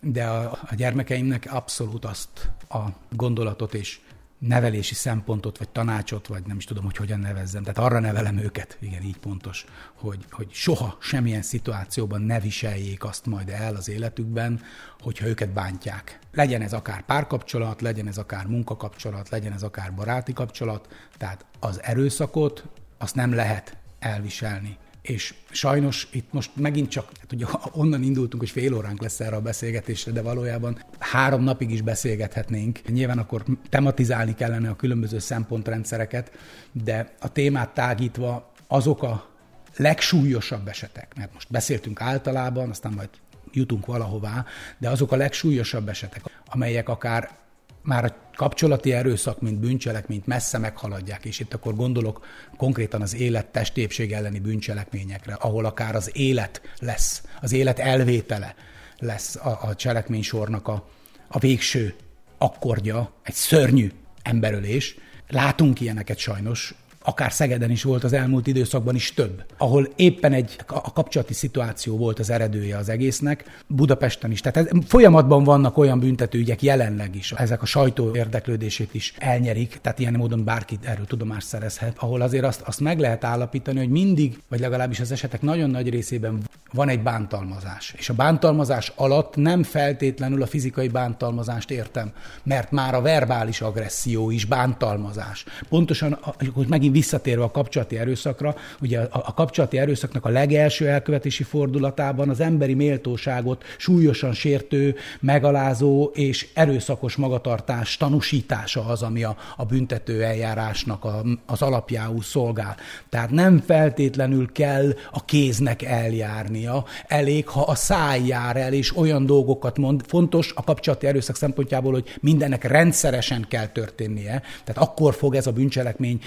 de 0.00 0.24
a, 0.24 0.58
a 0.70 0.74
gyermekeimnek 0.74 1.48
abszolút 1.50 2.04
azt 2.04 2.50
a 2.68 2.78
gondolatot 3.10 3.74
és 3.74 4.00
nevelési 4.40 4.94
szempontot, 4.94 5.58
vagy 5.58 5.68
tanácsot, 5.68 6.26
vagy 6.26 6.42
nem 6.46 6.56
is 6.56 6.64
tudom, 6.64 6.84
hogy 6.84 6.96
hogyan 6.96 7.20
nevezzem. 7.20 7.62
Tehát 7.62 7.78
arra 7.78 7.98
nevelem 7.98 8.38
őket, 8.38 8.76
igen, 8.80 9.02
így 9.02 9.16
pontos, 9.16 9.64
hogy, 9.94 10.24
hogy 10.30 10.48
soha 10.52 10.96
semmilyen 11.00 11.42
szituációban 11.42 12.22
ne 12.22 12.40
viseljék 12.40 13.04
azt 13.04 13.26
majd 13.26 13.48
el 13.48 13.74
az 13.74 13.88
életükben, 13.88 14.60
hogyha 15.00 15.26
őket 15.26 15.52
bántják. 15.52 16.18
Legyen 16.32 16.62
ez 16.62 16.72
akár 16.72 17.04
párkapcsolat, 17.04 17.80
legyen 17.80 18.06
ez 18.06 18.18
akár 18.18 18.46
munkakapcsolat, 18.46 19.28
legyen 19.28 19.52
ez 19.52 19.62
akár 19.62 19.94
baráti 19.94 20.32
kapcsolat, 20.32 20.88
tehát 21.16 21.44
az 21.58 21.82
erőszakot 21.82 22.64
azt 22.98 23.14
nem 23.14 23.34
lehet 23.34 23.76
elviselni 23.98 24.78
és 25.10 25.34
sajnos 25.50 26.08
itt 26.12 26.32
most 26.32 26.50
megint 26.54 26.88
csak, 26.88 27.10
hát 27.20 27.32
ugye 27.32 27.44
onnan 27.72 28.02
indultunk, 28.02 28.42
hogy 28.42 28.50
fél 28.50 28.74
óránk 28.74 29.00
lesz 29.02 29.20
erre 29.20 29.36
a 29.36 29.40
beszélgetésre, 29.40 30.12
de 30.12 30.22
valójában 30.22 30.84
három 30.98 31.42
napig 31.42 31.70
is 31.70 31.82
beszélgethetnénk. 31.82 32.80
Nyilván 32.88 33.18
akkor 33.18 33.44
tematizálni 33.68 34.34
kellene 34.34 34.68
a 34.68 34.76
különböző 34.76 35.18
szempontrendszereket, 35.18 36.30
de 36.72 37.14
a 37.20 37.32
témát 37.32 37.74
tágítva 37.74 38.52
azok 38.66 39.02
a 39.02 39.28
legsúlyosabb 39.76 40.68
esetek, 40.68 41.12
mert 41.16 41.32
most 41.32 41.50
beszéltünk 41.50 42.00
általában, 42.00 42.70
aztán 42.70 42.92
majd 42.92 43.08
jutunk 43.52 43.86
valahová, 43.86 44.44
de 44.78 44.88
azok 44.88 45.12
a 45.12 45.16
legsúlyosabb 45.16 45.88
esetek, 45.88 46.22
amelyek 46.46 46.88
akár 46.88 47.38
már 47.82 48.04
a 48.04 48.16
kapcsolati 48.36 48.92
erőszak, 48.92 49.40
mint 49.40 49.58
bűncselekményt 49.58 50.26
messze 50.26 50.58
meghaladják, 50.58 51.24
és 51.24 51.40
itt 51.40 51.54
akkor 51.54 51.74
gondolok 51.74 52.26
konkrétan 52.56 53.02
az 53.02 53.14
élet 53.14 53.46
testépség 53.46 54.12
elleni 54.12 54.38
bűncselekményekre, 54.38 55.34
ahol 55.34 55.64
akár 55.64 55.94
az 55.94 56.10
élet 56.12 56.60
lesz, 56.78 57.22
az 57.40 57.52
élet 57.52 57.78
elvétele 57.78 58.54
lesz 58.98 59.36
a, 59.36 59.58
a 59.62 59.74
cselekménysornak 59.74 60.68
a, 60.68 60.88
a 61.28 61.38
végső 61.38 61.94
akkordja, 62.38 63.12
egy 63.22 63.34
szörnyű 63.34 63.90
emberölés. 64.22 64.96
Látunk 65.28 65.80
ilyeneket 65.80 66.18
sajnos, 66.18 66.74
akár 67.02 67.32
Szegeden 67.32 67.70
is 67.70 67.82
volt 67.82 68.04
az 68.04 68.12
elmúlt 68.12 68.46
időszakban 68.46 68.94
is 68.94 69.14
több, 69.14 69.44
ahol 69.58 69.88
éppen 69.96 70.32
egy 70.32 70.58
a 70.66 70.92
kapcsolati 70.92 71.34
szituáció 71.34 71.96
volt 71.96 72.18
az 72.18 72.30
eredője 72.30 72.76
az 72.76 72.88
egésznek, 72.88 73.62
Budapesten 73.66 74.30
is. 74.30 74.40
Tehát 74.40 74.56
ez, 74.56 74.78
folyamatban 74.86 75.44
vannak 75.44 75.78
olyan 75.78 76.00
büntetőügyek 76.00 76.62
jelenleg 76.62 77.16
is, 77.16 77.32
ezek 77.32 77.62
a 77.62 77.66
sajtó 77.66 78.14
érdeklődését 78.14 78.94
is 78.94 79.14
elnyerik, 79.18 79.78
tehát 79.80 79.98
ilyen 79.98 80.14
módon 80.14 80.44
bárki 80.44 80.78
erről 80.82 81.06
tudomást 81.06 81.46
szerezhet, 81.46 81.96
ahol 81.98 82.20
azért 82.20 82.44
azt, 82.44 82.60
azt 82.60 82.80
meg 82.80 82.98
lehet 82.98 83.24
állapítani, 83.24 83.78
hogy 83.78 83.90
mindig, 83.90 84.38
vagy 84.48 84.60
legalábbis 84.60 85.00
az 85.00 85.12
esetek 85.12 85.42
nagyon 85.42 85.70
nagy 85.70 85.88
részében 85.88 86.42
van 86.72 86.88
egy 86.88 87.02
bántalmazás. 87.02 87.94
És 87.96 88.08
a 88.08 88.14
bántalmazás 88.14 88.92
alatt 88.96 89.36
nem 89.36 89.62
feltétlenül 89.62 90.42
a 90.42 90.46
fizikai 90.46 90.88
bántalmazást 90.88 91.70
értem, 91.70 92.12
mert 92.42 92.70
már 92.70 92.94
a 92.94 93.00
verbális 93.00 93.60
agresszió 93.60 94.30
is 94.30 94.44
bántalmazás. 94.44 95.44
Pontosan, 95.68 96.18
hogy 96.54 96.68
megint 96.68 96.89
megint 96.90 97.10
visszatérve 97.10 97.44
a 97.44 97.50
kapcsolati 97.50 97.98
erőszakra, 97.98 98.54
ugye 98.80 99.00
a, 99.00 99.22
a 99.26 99.34
kapcsolati 99.34 99.78
erőszaknak 99.78 100.24
a 100.24 100.28
legelső 100.28 100.88
elkövetési 100.88 101.42
fordulatában 101.42 102.28
az 102.28 102.40
emberi 102.40 102.74
méltóságot 102.74 103.64
súlyosan 103.78 104.32
sértő, 104.32 104.94
megalázó 105.20 106.10
és 106.14 106.48
erőszakos 106.54 107.16
magatartás 107.16 107.96
tanúsítása 107.96 108.84
az, 108.84 109.02
ami 109.02 109.24
a, 109.24 109.36
a 109.56 109.64
büntető 109.64 110.22
eljárásnak 110.22 111.04
a, 111.04 111.22
az 111.46 111.62
alapjául 111.62 112.22
szolgál. 112.22 112.76
Tehát 113.08 113.30
nem 113.30 113.62
feltétlenül 113.66 114.52
kell 114.52 114.94
a 115.12 115.24
kéznek 115.24 115.82
eljárni 115.82 116.60
mondania, 116.60 116.84
elég, 117.06 117.48
ha 117.48 117.60
a 117.60 117.74
száj 117.74 118.26
jár 118.26 118.56
el, 118.56 118.72
és 118.72 118.96
olyan 118.96 119.26
dolgokat 119.26 119.78
mond. 119.78 120.02
Fontos 120.06 120.52
a 120.54 120.64
kapcsolati 120.64 121.06
erőszak 121.06 121.36
szempontjából, 121.36 121.92
hogy 121.92 122.16
mindennek 122.20 122.64
rendszeresen 122.64 123.46
kell 123.48 123.66
történnie. 123.66 124.42
Tehát 124.64 124.88
akkor 124.88 125.14
fog 125.14 125.34
ez 125.34 125.46
a 125.46 125.52
bűncselekmény 125.52 126.20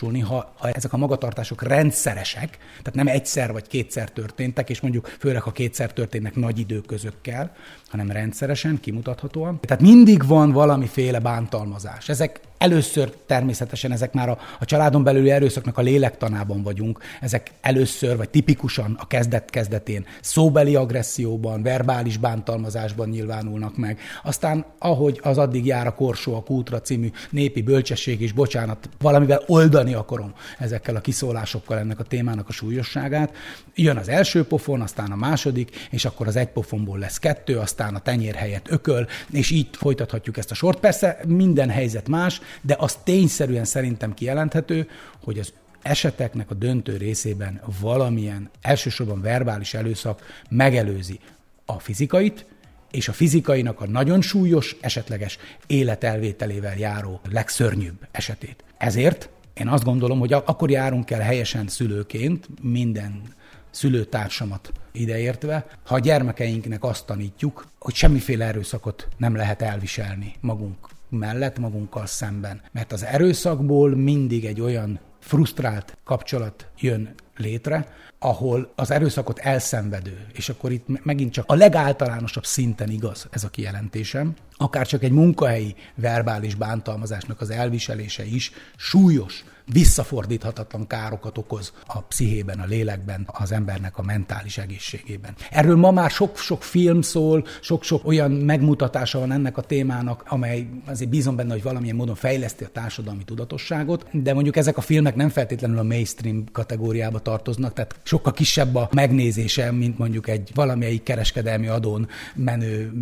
megvalósulni, 0.00 0.20
ha, 0.20 0.52
ha 0.58 0.68
ezek 0.68 0.92
a 0.92 0.96
magatartások 0.96 1.62
rendszeresek, 1.62 2.58
tehát 2.68 2.94
nem 2.94 3.06
egyszer 3.06 3.52
vagy 3.52 3.66
kétszer 3.66 4.10
történtek, 4.10 4.70
és 4.70 4.80
mondjuk 4.80 5.06
főleg, 5.18 5.42
ha 5.42 5.52
kétszer 5.52 5.92
történnek 5.92 6.34
nagy 6.34 6.58
időközökkel, 6.58 7.52
hanem 7.88 8.10
rendszeresen, 8.10 8.80
kimutathatóan. 8.80 9.60
Tehát 9.60 9.82
mindig 9.82 10.26
van 10.26 10.52
valamiféle 10.52 11.18
bántalmazás. 11.18 12.08
Ezek 12.08 12.40
Először 12.64 13.12
természetesen 13.26 13.92
ezek 13.92 14.12
már 14.12 14.28
a, 14.28 14.38
a 14.60 14.64
családon 14.64 15.04
belüli 15.04 15.30
erőszaknak 15.30 15.78
a 15.78 15.82
lélektanában 15.82 16.62
vagyunk, 16.62 16.98
ezek 17.20 17.50
először, 17.60 18.16
vagy 18.16 18.30
tipikusan 18.30 18.96
a 19.00 19.06
kezdet-kezdetén 19.06 20.06
szóbeli 20.20 20.74
agresszióban, 20.74 21.62
verbális 21.62 22.16
bántalmazásban 22.16 23.08
nyilvánulnak 23.08 23.76
meg. 23.76 23.98
Aztán, 24.22 24.64
ahogy 24.78 25.20
az 25.22 25.38
addig 25.38 25.66
jár 25.66 25.86
a 25.86 25.94
Korsó 25.94 26.34
a 26.34 26.42
Kútra 26.42 26.80
című 26.80 27.10
népi 27.30 27.62
bölcsesség 27.62 28.20
és 28.20 28.32
bocsánat, 28.32 28.88
valamivel 29.00 29.42
oldani 29.46 29.94
akarom 29.94 30.32
ezekkel 30.58 30.96
a 30.96 31.00
kiszólásokkal 31.00 31.78
ennek 31.78 31.98
a 31.98 32.04
témának 32.04 32.48
a 32.48 32.52
súlyosságát. 32.52 33.32
Jön 33.74 33.96
az 33.96 34.08
első 34.08 34.44
pofon, 34.44 34.80
aztán 34.80 35.12
a 35.12 35.16
második, 35.16 35.88
és 35.90 36.04
akkor 36.04 36.26
az 36.26 36.36
egy 36.36 36.50
pofonból 36.50 36.98
lesz 36.98 37.18
kettő, 37.18 37.58
aztán 37.58 37.94
a 37.94 38.00
tenyér 38.00 38.34
helyett 38.34 38.70
ököl, 38.70 39.06
és 39.30 39.50
így 39.50 39.68
folytathatjuk 39.72 40.36
ezt 40.36 40.50
a 40.50 40.54
sort. 40.54 40.80
Persze 40.80 41.18
minden 41.26 41.70
helyzet 41.70 42.08
más, 42.08 42.40
de 42.60 42.76
az 42.78 42.98
tényszerűen 43.04 43.64
szerintem 43.64 44.14
kijelenthető, 44.14 44.88
hogy 45.22 45.38
az 45.38 45.52
eseteknek 45.82 46.50
a 46.50 46.54
döntő 46.54 46.96
részében 46.96 47.60
valamilyen 47.80 48.50
elsősorban 48.60 49.20
verbális 49.20 49.74
előszak 49.74 50.42
megelőzi 50.50 51.20
a 51.64 51.78
fizikait, 51.78 52.46
és 52.90 53.08
a 53.08 53.12
fizikainak 53.12 53.80
a 53.80 53.86
nagyon 53.86 54.20
súlyos, 54.20 54.76
esetleges 54.80 55.38
életelvételével 55.66 56.76
járó 56.76 57.20
legszörnyűbb 57.30 58.06
esetét. 58.10 58.64
Ezért 58.78 59.28
én 59.54 59.68
azt 59.68 59.84
gondolom, 59.84 60.18
hogy 60.18 60.32
akkor 60.32 60.70
járunk 60.70 61.10
el 61.10 61.20
helyesen 61.20 61.68
szülőként, 61.68 62.46
minden 62.62 63.22
szülőtársamat 63.70 64.72
ideértve, 64.92 65.66
ha 65.84 65.94
a 65.94 65.98
gyermekeinknek 65.98 66.84
azt 66.84 67.06
tanítjuk, 67.06 67.66
hogy 67.78 67.94
semmiféle 67.94 68.44
erőszakot 68.44 69.08
nem 69.16 69.36
lehet 69.36 69.62
elviselni 69.62 70.34
magunk 70.40 70.88
mellett 71.14 71.58
magunkkal 71.58 72.06
szemben. 72.06 72.62
Mert 72.72 72.92
az 72.92 73.04
erőszakból 73.04 73.96
mindig 73.96 74.44
egy 74.44 74.60
olyan 74.60 75.00
frusztrált 75.20 75.98
kapcsolat 76.04 76.66
jön 76.78 77.14
létre, 77.36 77.88
ahol 78.18 78.72
az 78.74 78.90
erőszakot 78.90 79.38
elszenvedő, 79.38 80.26
és 80.32 80.48
akkor 80.48 80.72
itt 80.72 81.04
megint 81.04 81.32
csak 81.32 81.44
a 81.48 81.54
legáltalánosabb 81.54 82.46
szinten 82.46 82.90
igaz 82.90 83.26
ez 83.30 83.44
a 83.44 83.48
kijelentésem, 83.48 84.34
akár 84.56 84.86
csak 84.86 85.02
egy 85.02 85.12
munkahelyi 85.12 85.74
verbális 85.94 86.54
bántalmazásnak 86.54 87.40
az 87.40 87.50
elviselése 87.50 88.24
is 88.24 88.52
súlyos, 88.76 89.44
visszafordíthatatlan 89.72 90.86
károkat 90.86 91.38
okoz 91.38 91.72
a 91.86 92.00
pszichében, 92.02 92.60
a 92.60 92.64
lélekben, 92.64 93.28
az 93.32 93.52
embernek 93.52 93.98
a 93.98 94.02
mentális 94.02 94.58
egészségében. 94.58 95.34
Erről 95.50 95.76
ma 95.76 95.90
már 95.90 96.10
sok-sok 96.10 96.62
film 96.62 97.02
szól, 97.02 97.46
sok-sok 97.60 98.06
olyan 98.06 98.30
megmutatása 98.30 99.18
van 99.18 99.32
ennek 99.32 99.56
a 99.56 99.62
témának, 99.62 100.24
amely 100.28 100.68
azért 100.86 101.10
bízom 101.10 101.36
benne, 101.36 101.52
hogy 101.52 101.62
valamilyen 101.62 101.96
módon 101.96 102.14
fejleszti 102.14 102.64
a 102.64 102.68
társadalmi 102.68 103.24
tudatosságot, 103.24 104.06
de 104.22 104.34
mondjuk 104.34 104.56
ezek 104.56 104.76
a 104.76 104.80
filmek 104.80 105.14
nem 105.14 105.28
feltétlenül 105.28 105.78
a 105.78 105.82
mainstream 105.82 106.44
kategóriába 106.64 107.18
tartoznak, 107.18 107.72
tehát 107.72 107.94
sokkal 108.02 108.32
kisebb 108.32 108.74
a 108.74 108.88
megnézése, 108.92 109.70
mint 109.70 109.98
mondjuk 109.98 110.28
egy 110.28 110.50
valamelyik 110.54 111.02
kereskedelmi 111.02 111.66
adón 111.66 112.08
menő 112.34 112.92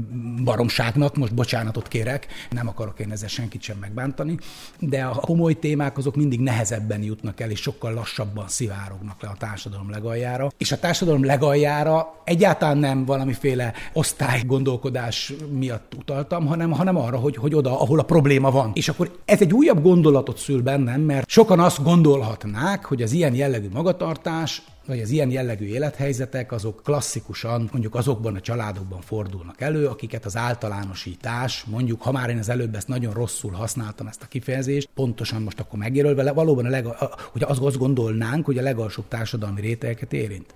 baromságnak, 0.44 1.16
most 1.16 1.34
bocsánatot 1.34 1.88
kérek, 1.88 2.26
nem 2.50 2.68
akarok 2.68 2.98
én 2.98 3.12
ezzel 3.12 3.28
senkit 3.28 3.62
sem 3.62 3.76
megbántani, 3.80 4.38
de 4.78 5.02
a 5.02 5.14
komoly 5.14 5.58
témák 5.58 5.98
azok 5.98 6.16
mindig 6.16 6.40
nehezebben 6.40 7.02
jutnak 7.02 7.40
el, 7.40 7.50
és 7.50 7.60
sokkal 7.60 7.92
lassabban 7.92 8.48
szivárognak 8.48 9.22
le 9.22 9.28
a 9.28 9.36
társadalom 9.38 9.90
legaljára. 9.90 10.50
És 10.58 10.72
a 10.72 10.78
társadalom 10.78 11.24
legaljára 11.24 12.22
egyáltalán 12.24 12.78
nem 12.78 13.04
valamiféle 13.04 13.72
osztály 13.92 14.42
gondolkodás 14.46 15.32
miatt 15.50 15.94
utaltam, 15.98 16.46
hanem, 16.46 16.70
hanem 16.70 16.96
arra, 16.96 17.16
hogy, 17.16 17.36
hogy 17.36 17.54
oda, 17.54 17.80
ahol 17.80 17.98
a 17.98 18.02
probléma 18.02 18.50
van. 18.50 18.70
És 18.74 18.88
akkor 18.88 19.18
ez 19.24 19.40
egy 19.40 19.52
újabb 19.52 19.82
gondolatot 19.82 20.38
szül 20.38 20.62
bennem, 20.62 21.00
mert 21.00 21.28
sokan 21.28 21.60
azt 21.60 21.82
gondolhatnák, 21.82 22.84
hogy 22.84 23.02
az 23.02 23.12
ilyen 23.12 23.34
jellegű 23.34 23.51
magatartás 23.72 24.62
vagy 24.86 25.00
az 25.00 25.10
ilyen 25.10 25.30
jellegű 25.30 25.66
élethelyzetek 25.66 26.52
azok 26.52 26.82
klasszikusan 26.84 27.68
mondjuk 27.72 27.94
azokban 27.94 28.34
a 28.34 28.40
családokban 28.40 29.00
fordulnak 29.00 29.60
elő, 29.60 29.86
akiket 29.86 30.24
az 30.24 30.36
általánosítás, 30.36 31.64
mondjuk, 31.64 32.02
ha 32.02 32.12
már 32.12 32.30
én 32.30 32.38
az 32.38 32.48
előbb 32.48 32.74
ezt 32.74 32.88
nagyon 32.88 33.12
rosszul 33.12 33.52
használtam 33.52 34.06
ezt 34.06 34.22
a 34.22 34.26
kifejezést, 34.26 34.88
pontosan 34.94 35.42
most 35.42 35.60
akkor 35.60 35.78
megjelölve, 35.78 36.32
valóban 36.32 36.64
a 36.64 36.68
leg, 36.68 36.86
hogy 37.32 37.42
azt 37.42 37.78
gondolnánk, 37.78 38.44
hogy 38.44 38.58
a 38.58 38.62
legalsóbb 38.62 39.08
társadalmi 39.08 39.60
rétegeket 39.60 40.12
érint. 40.12 40.54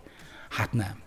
Hát 0.50 0.72
nem. 0.72 1.04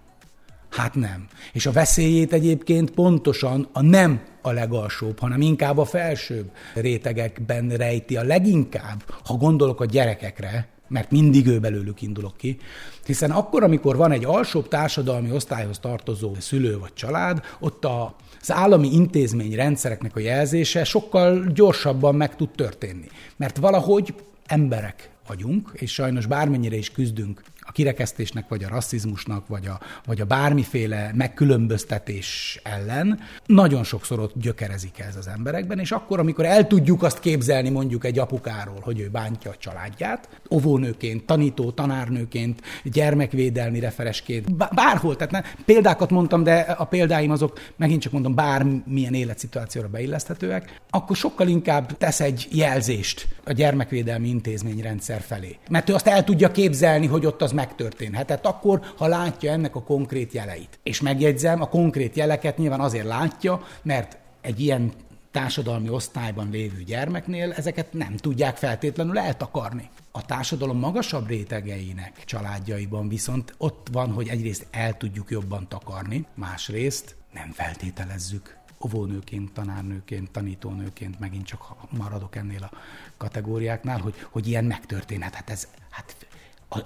Hát 0.70 0.96
nem. 0.96 1.28
És 1.54 1.66
a 1.66 1.72
veszélyét 1.72 2.34
egyébként 2.34 2.92
pontosan 2.92 3.70
a 3.74 3.82
nem 3.82 4.22
a 4.42 4.52
legalsóbb, 4.52 5.20
hanem 5.20 5.42
inkább 5.42 5.78
a 5.78 5.86
felsőbb 5.86 6.52
rétegekben 6.74 7.70
rejti 7.70 8.18
a 8.18 8.24
leginkább, 8.24 9.04
ha 9.26 9.34
gondolok 9.34 9.82
a 9.82 9.86
gyerekekre, 9.86 10.68
mert 10.90 11.12
mindig 11.12 11.48
ő 11.48 11.60
belőlük 11.60 12.02
indulok 12.02 12.38
ki, 12.38 12.58
hiszen 13.06 13.32
akkor, 13.32 13.64
amikor 13.64 13.96
van 13.96 14.12
egy 14.12 14.26
alsóbb 14.26 14.68
társadalmi 14.68 15.32
osztályhoz 15.32 15.80
tartozó 15.80 16.36
szülő 16.40 16.80
vagy 16.80 16.94
család, 16.94 17.42
ott 17.60 17.86
a 17.86 18.16
az 18.42 18.52
állami 18.52 18.94
intézmény 18.94 19.56
rendszereknek 19.56 20.16
a 20.16 20.20
jelzése 20.20 20.84
sokkal 20.84 21.46
gyorsabban 21.54 22.16
meg 22.16 22.36
tud 22.36 22.50
történni. 22.50 23.08
Mert 23.38 23.58
valahogy 23.58 24.14
emberek 24.46 25.10
vagyunk, 25.28 25.72
és 25.74 25.94
sajnos 25.94 26.26
bármennyire 26.26 26.76
is 26.76 26.92
küzdünk 26.92 27.44
a 27.70 27.72
kirekesztésnek, 27.72 28.48
vagy 28.48 28.64
a 28.64 28.70
rasszizmusnak, 28.70 29.48
vagy 29.48 29.66
a, 29.66 29.80
vagy 30.06 30.22
a 30.22 30.26
bármiféle 30.26 31.12
megkülönböztetés 31.14 32.60
ellen, 32.64 33.20
nagyon 33.46 33.84
sokszor 33.84 34.20
ott 34.20 34.34
gyökerezik 34.36 35.00
ez 35.00 35.16
az 35.16 35.28
emberekben, 35.28 35.80
és 35.80 35.92
akkor, 35.92 36.20
amikor 36.20 36.46
el 36.46 36.68
tudjuk 36.68 37.04
azt 37.04 37.20
képzelni 37.20 37.70
mondjuk 37.70 38.06
egy 38.06 38.20
apukáról, 38.20 38.80
hogy 38.82 39.00
ő 39.00 39.10
bántja 39.10 39.52
a 39.52 39.56
családját, 39.58 40.30
óvónőként, 40.52 41.26
tanító, 41.26 41.72
tanárnőként, 41.72 42.62
gyermekvédelmi 42.84 43.80
referesként, 43.80 44.56
bárhol, 44.76 45.16
tehát 45.16 45.32
ne, 45.32 45.42
példákat 45.66 46.10
mondtam, 46.10 46.44
de 46.44 46.60
a 46.60 46.86
példáim 46.86 47.32
azok 47.32 47.60
megint 47.76 48.02
csak 48.02 48.12
mondom, 48.12 48.36
bármilyen 48.36 49.14
életszituációra 49.14 49.88
beilleszthetőek, 49.88 50.80
akkor 50.90 51.16
sokkal 51.16 51.48
inkább 51.48 51.98
tesz 51.98 52.20
egy 52.20 52.48
jelzést 52.52 53.28
a 53.46 53.52
gyermekvédelmi 53.52 54.28
intézményrendszer 54.28 55.22
felé. 55.22 55.58
Mert 55.70 55.90
ő 55.90 55.94
azt 55.94 56.08
el 56.08 56.24
tudja 56.24 56.52
képzelni, 56.52 57.08
hogy 57.08 57.26
ott 57.26 57.42
az 57.42 57.58
megtörténhetett 57.60 58.46
akkor, 58.46 58.82
ha 58.98 59.08
látja 59.08 59.52
ennek 59.52 59.76
a 59.76 59.84
konkrét 59.84 60.34
jeleit. 60.34 60.80
És 60.84 61.02
megjegyzem, 61.02 61.62
a 61.62 61.70
konkrét 61.70 62.16
jeleket 62.16 62.58
nyilván 62.58 62.80
azért 62.80 63.06
látja, 63.06 63.62
mert 63.82 64.18
egy 64.42 64.60
ilyen 64.60 64.92
társadalmi 65.32 65.90
osztályban 65.90 66.50
lévő 66.50 66.84
gyermeknél 66.84 67.52
ezeket 67.52 67.94
nem 67.94 68.16
tudják 68.16 68.58
feltétlenül 68.58 69.18
eltakarni. 69.18 69.90
A 70.12 70.26
társadalom 70.26 70.78
magasabb 70.80 71.28
rétegeinek 71.28 72.24
családjaiban 72.26 73.10
viszont 73.10 73.54
ott 73.58 73.88
van, 73.92 74.12
hogy 74.12 74.28
egyrészt 74.28 74.68
el 74.72 74.98
tudjuk 74.98 75.30
jobban 75.30 75.68
takarni, 75.68 76.26
másrészt 76.34 77.16
nem 77.34 77.52
feltételezzük 77.52 78.58
óvónőként, 78.86 79.52
tanárnőként, 79.52 80.32
tanítónőként, 80.32 81.20
megint 81.20 81.46
csak 81.46 81.76
maradok 81.90 82.36
ennél 82.36 82.64
a 82.64 82.78
kategóriáknál, 83.18 84.00
hogy, 84.00 84.14
hogy 84.32 84.48
ilyen 84.48 84.66
megtörténhet. 84.66 85.34
Hát 85.34 85.50
ez, 85.50 85.68
hát 85.90 86.28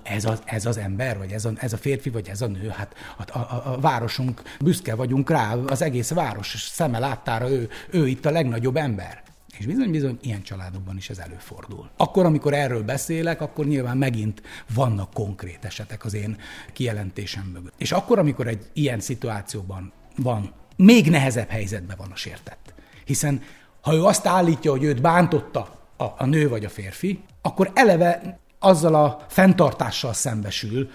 ez 0.03 0.25
az, 0.25 0.41
ez 0.45 0.65
az 0.65 0.77
ember, 0.77 1.17
vagy 1.17 1.31
ez 1.31 1.45
a, 1.45 1.51
ez 1.55 1.73
a 1.73 1.77
férfi, 1.77 2.09
vagy 2.09 2.27
ez 2.27 2.41
a 2.41 2.47
nő, 2.47 2.67
hát 2.67 2.93
a, 3.17 3.37
a, 3.37 3.61
a 3.65 3.79
városunk, 3.79 4.41
büszke 4.59 4.95
vagyunk 4.95 5.29
rá, 5.29 5.55
az 5.55 5.81
egész 5.81 6.11
város 6.11 6.69
szeme 6.71 6.99
láttára 6.99 7.49
ő, 7.49 7.69
ő 7.89 8.07
itt 8.07 8.25
a 8.25 8.31
legnagyobb 8.31 8.75
ember. 8.75 9.23
És 9.57 9.65
bizony-bizony 9.65 10.17
ilyen 10.21 10.43
családokban 10.43 10.97
is 10.97 11.09
ez 11.09 11.17
előfordul. 11.17 11.89
Akkor, 11.97 12.25
amikor 12.25 12.53
erről 12.53 12.83
beszélek, 12.83 13.41
akkor 13.41 13.65
nyilván 13.65 13.97
megint 13.97 14.41
vannak 14.73 15.13
konkrét 15.13 15.65
esetek 15.65 16.05
az 16.05 16.13
én 16.13 16.37
kijelentésem 16.73 17.45
mögött. 17.53 17.73
És 17.77 17.91
akkor, 17.91 18.19
amikor 18.19 18.47
egy 18.47 18.65
ilyen 18.73 18.99
szituációban 18.99 19.91
van, 20.15 20.51
még 20.75 21.09
nehezebb 21.09 21.49
helyzetben 21.49 21.97
van 21.97 22.11
a 22.11 22.15
sértett. 22.15 22.73
Hiszen 23.05 23.41
ha 23.81 23.93
ő 23.93 24.03
azt 24.03 24.25
állítja, 24.25 24.71
hogy 24.71 24.83
őt 24.83 25.01
bántotta 25.01 25.79
a, 25.97 26.03
a 26.03 26.25
nő 26.25 26.49
vagy 26.49 26.65
a 26.65 26.69
férfi, 26.69 27.23
akkor 27.41 27.71
eleve 27.73 28.39
azzal 28.63 28.95
a 28.95 29.26
fenntartással 29.28 30.13
szembesül, 30.13 30.89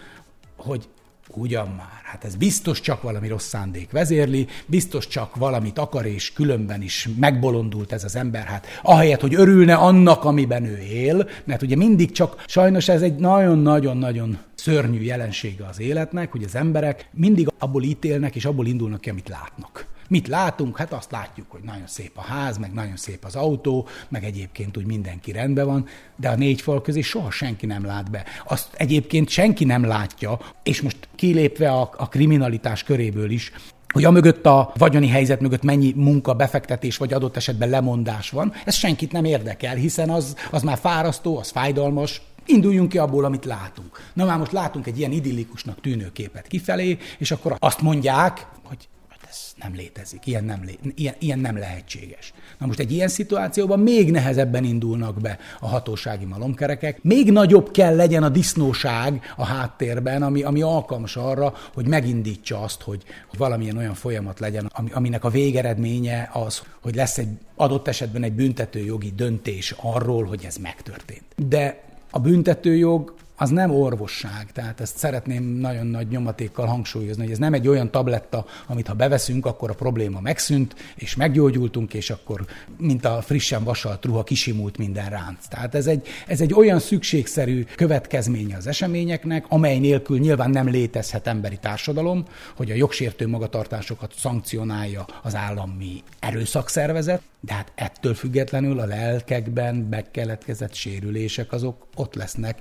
hogy 0.56 0.88
Ugyan 1.34 1.68
már, 1.68 2.00
hát 2.02 2.24
ez 2.24 2.36
biztos 2.36 2.80
csak 2.80 3.02
valami 3.02 3.28
rossz 3.28 3.46
szándék 3.46 3.90
vezérli, 3.90 4.46
biztos 4.66 5.06
csak 5.06 5.36
valamit 5.36 5.78
akar, 5.78 6.06
és 6.06 6.32
különben 6.32 6.82
is 6.82 7.08
megbolondult 7.18 7.92
ez 7.92 8.04
az 8.04 8.16
ember, 8.16 8.44
hát 8.44 8.66
ahelyett, 8.82 9.20
hogy 9.20 9.34
örülne 9.34 9.74
annak, 9.74 10.24
amiben 10.24 10.64
ő 10.64 10.78
él, 10.78 11.28
mert 11.44 11.62
ugye 11.62 11.76
mindig 11.76 12.12
csak, 12.12 12.44
sajnos 12.46 12.88
ez 12.88 13.02
egy 13.02 13.14
nagyon-nagyon-nagyon 13.14 14.38
szörnyű 14.54 15.00
jelensége 15.00 15.66
az 15.66 15.80
életnek, 15.80 16.32
hogy 16.32 16.44
az 16.44 16.54
emberek 16.54 17.08
mindig 17.12 17.48
abból 17.58 17.82
ítélnek, 17.82 18.34
és 18.34 18.44
abból 18.44 18.66
indulnak 18.66 19.00
ki, 19.00 19.10
amit 19.10 19.28
látnak. 19.28 19.86
Mit 20.08 20.28
látunk? 20.28 20.76
Hát 20.76 20.92
azt 20.92 21.10
látjuk, 21.10 21.46
hogy 21.50 21.60
nagyon 21.62 21.86
szép 21.86 22.12
a 22.14 22.20
ház, 22.20 22.58
meg 22.58 22.72
nagyon 22.72 22.96
szép 22.96 23.24
az 23.24 23.34
autó, 23.34 23.88
meg 24.08 24.24
egyébként 24.24 24.76
úgy 24.76 24.86
mindenki 24.86 25.32
rendben 25.32 25.66
van, 25.66 25.86
de 26.16 26.28
a 26.28 26.36
négy 26.36 26.60
fal 26.60 26.82
közé 26.82 27.00
soha 27.00 27.30
senki 27.30 27.66
nem 27.66 27.84
lát 27.84 28.10
be. 28.10 28.24
Azt 28.46 28.68
egyébként 28.72 29.28
senki 29.28 29.64
nem 29.64 29.84
látja, 29.84 30.38
és 30.62 30.82
most 30.82 31.08
kilépve 31.14 31.70
a, 31.70 31.90
a 31.96 32.08
kriminalitás 32.08 32.82
köréből 32.82 33.30
is, 33.30 33.52
hogy 33.92 34.04
a 34.04 34.10
mögött 34.10 34.46
a 34.46 34.72
vagyoni 34.76 35.08
helyzet 35.08 35.40
mögött 35.40 35.62
mennyi 35.62 35.92
munka, 35.96 36.34
befektetés 36.34 36.96
vagy 36.96 37.12
adott 37.12 37.36
esetben 37.36 37.68
lemondás 37.68 38.30
van, 38.30 38.52
ez 38.64 38.74
senkit 38.74 39.12
nem 39.12 39.24
érdekel, 39.24 39.74
hiszen 39.74 40.10
az, 40.10 40.36
az 40.50 40.62
már 40.62 40.78
fárasztó, 40.78 41.38
az 41.38 41.50
fájdalmas, 41.50 42.22
Induljunk 42.50 42.88
ki 42.88 42.98
abból, 42.98 43.24
amit 43.24 43.44
látunk. 43.44 44.10
Na 44.12 44.24
már 44.24 44.38
most 44.38 44.52
látunk 44.52 44.86
egy 44.86 44.98
ilyen 44.98 45.12
idillikusnak 45.12 45.80
tűnő 45.80 46.12
képet 46.12 46.46
kifelé, 46.46 46.98
és 47.18 47.30
akkor 47.30 47.56
azt 47.58 47.80
mondják, 47.80 48.46
hogy 48.62 48.88
ez 49.30 49.52
nem 49.56 49.74
létezik, 49.74 50.26
ilyen 50.26 50.44
nem, 50.44 50.64
lé, 50.64 50.78
ilyen, 50.94 51.14
ilyen 51.18 51.38
nem 51.38 51.58
lehetséges. 51.58 52.32
Na 52.58 52.66
most 52.66 52.78
egy 52.78 52.92
ilyen 52.92 53.08
szituációban 53.08 53.78
még 53.78 54.10
nehezebben 54.10 54.64
indulnak 54.64 55.20
be 55.20 55.38
a 55.60 55.66
hatósági 55.66 56.24
malomkerekek, 56.24 57.02
még 57.02 57.32
nagyobb 57.32 57.70
kell 57.70 57.96
legyen 57.96 58.22
a 58.22 58.28
disznóság 58.28 59.32
a 59.36 59.44
háttérben, 59.44 60.22
ami, 60.22 60.42
ami 60.42 60.62
alkalmas 60.62 61.16
arra, 61.16 61.54
hogy 61.74 61.86
megindítsa 61.86 62.60
azt, 62.60 62.82
hogy, 62.82 63.02
hogy 63.28 63.38
valamilyen 63.38 63.76
olyan 63.76 63.94
folyamat 63.94 64.40
legyen, 64.40 64.70
ami, 64.72 64.90
aminek 64.92 65.24
a 65.24 65.30
végeredménye 65.30 66.30
az, 66.32 66.62
hogy 66.80 66.94
lesz 66.94 67.18
egy 67.18 67.28
adott 67.56 67.88
esetben 67.88 68.22
egy 68.22 68.32
büntetőjogi 68.32 69.12
döntés 69.16 69.74
arról, 69.76 70.24
hogy 70.24 70.44
ez 70.44 70.56
megtörtént. 70.56 71.24
De 71.36 71.82
a 72.10 72.18
büntetőjog 72.18 73.14
az 73.40 73.50
nem 73.50 73.70
orvosság, 73.70 74.52
tehát 74.52 74.80
ezt 74.80 74.96
szeretném 74.96 75.44
nagyon 75.44 75.86
nagy 75.86 76.08
nyomatékkal 76.08 76.66
hangsúlyozni, 76.66 77.22
hogy 77.22 77.32
ez 77.32 77.38
nem 77.38 77.54
egy 77.54 77.68
olyan 77.68 77.90
tabletta, 77.90 78.46
amit 78.66 78.86
ha 78.86 78.94
beveszünk, 78.94 79.46
akkor 79.46 79.70
a 79.70 79.74
probléma 79.74 80.20
megszűnt, 80.20 80.74
és 80.94 81.16
meggyógyultunk, 81.16 81.94
és 81.94 82.10
akkor, 82.10 82.44
mint 82.78 83.04
a 83.04 83.22
frissen 83.22 83.64
vasalt 83.64 84.04
ruha, 84.04 84.24
kisimult 84.24 84.78
minden 84.78 85.08
ránc. 85.08 85.46
Tehát 85.48 85.74
ez 85.74 85.86
egy, 85.86 86.06
ez 86.26 86.40
egy 86.40 86.54
olyan 86.54 86.78
szükségszerű 86.78 87.64
következménye 87.76 88.56
az 88.56 88.66
eseményeknek, 88.66 89.44
amely 89.48 89.78
nélkül 89.78 90.18
nyilván 90.18 90.50
nem 90.50 90.68
létezhet 90.68 91.26
emberi 91.26 91.56
társadalom, 91.56 92.24
hogy 92.56 92.70
a 92.70 92.74
jogsértő 92.74 93.28
magatartásokat 93.28 94.12
szankcionálja 94.16 95.06
az 95.22 95.34
állami 95.34 96.02
erőszakszervezet, 96.18 97.22
de 97.40 97.52
hát 97.52 97.72
ettől 97.74 98.14
függetlenül 98.14 98.80
a 98.80 98.86
lelkekben 98.86 99.74
megkeletkezett 99.74 100.74
sérülések 100.74 101.52
azok 101.52 101.86
ott 101.96 102.14
lesznek. 102.14 102.58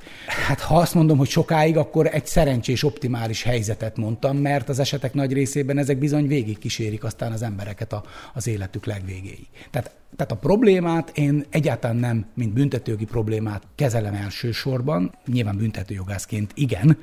Hát 0.48 0.60
ha 0.60 0.78
azt 0.78 0.94
mondom, 0.94 1.18
hogy 1.18 1.30
sokáig, 1.30 1.78
akkor 1.78 2.10
egy 2.12 2.26
szerencsés, 2.26 2.84
optimális 2.84 3.44
helyzetet 3.44 3.98
mondtam, 3.98 4.38
mert 4.38 4.70
az 4.70 4.80
esetek 4.80 5.14
nagy 5.14 5.34
részében 5.34 5.78
ezek 5.78 5.98
bizony 5.98 6.28
végig 6.28 6.58
kísérik 6.58 7.04
aztán 7.04 7.32
az 7.32 7.42
embereket 7.42 7.94
a, 7.94 8.04
az 8.34 8.48
életük 8.48 8.86
legvégéig. 8.86 9.48
Tehát, 9.72 9.96
tehát 10.16 10.32
a 10.32 10.38
problémát 10.38 11.18
én 11.18 11.46
egyáltalán 11.50 11.96
nem, 11.96 12.26
mint 12.34 12.54
büntetőjogi 12.54 13.06
problémát 13.06 13.64
kezelem 13.76 14.14
elsősorban, 14.14 15.14
nyilván 15.26 15.58
büntetőjogászként 15.58 16.52
igen, 16.56 16.98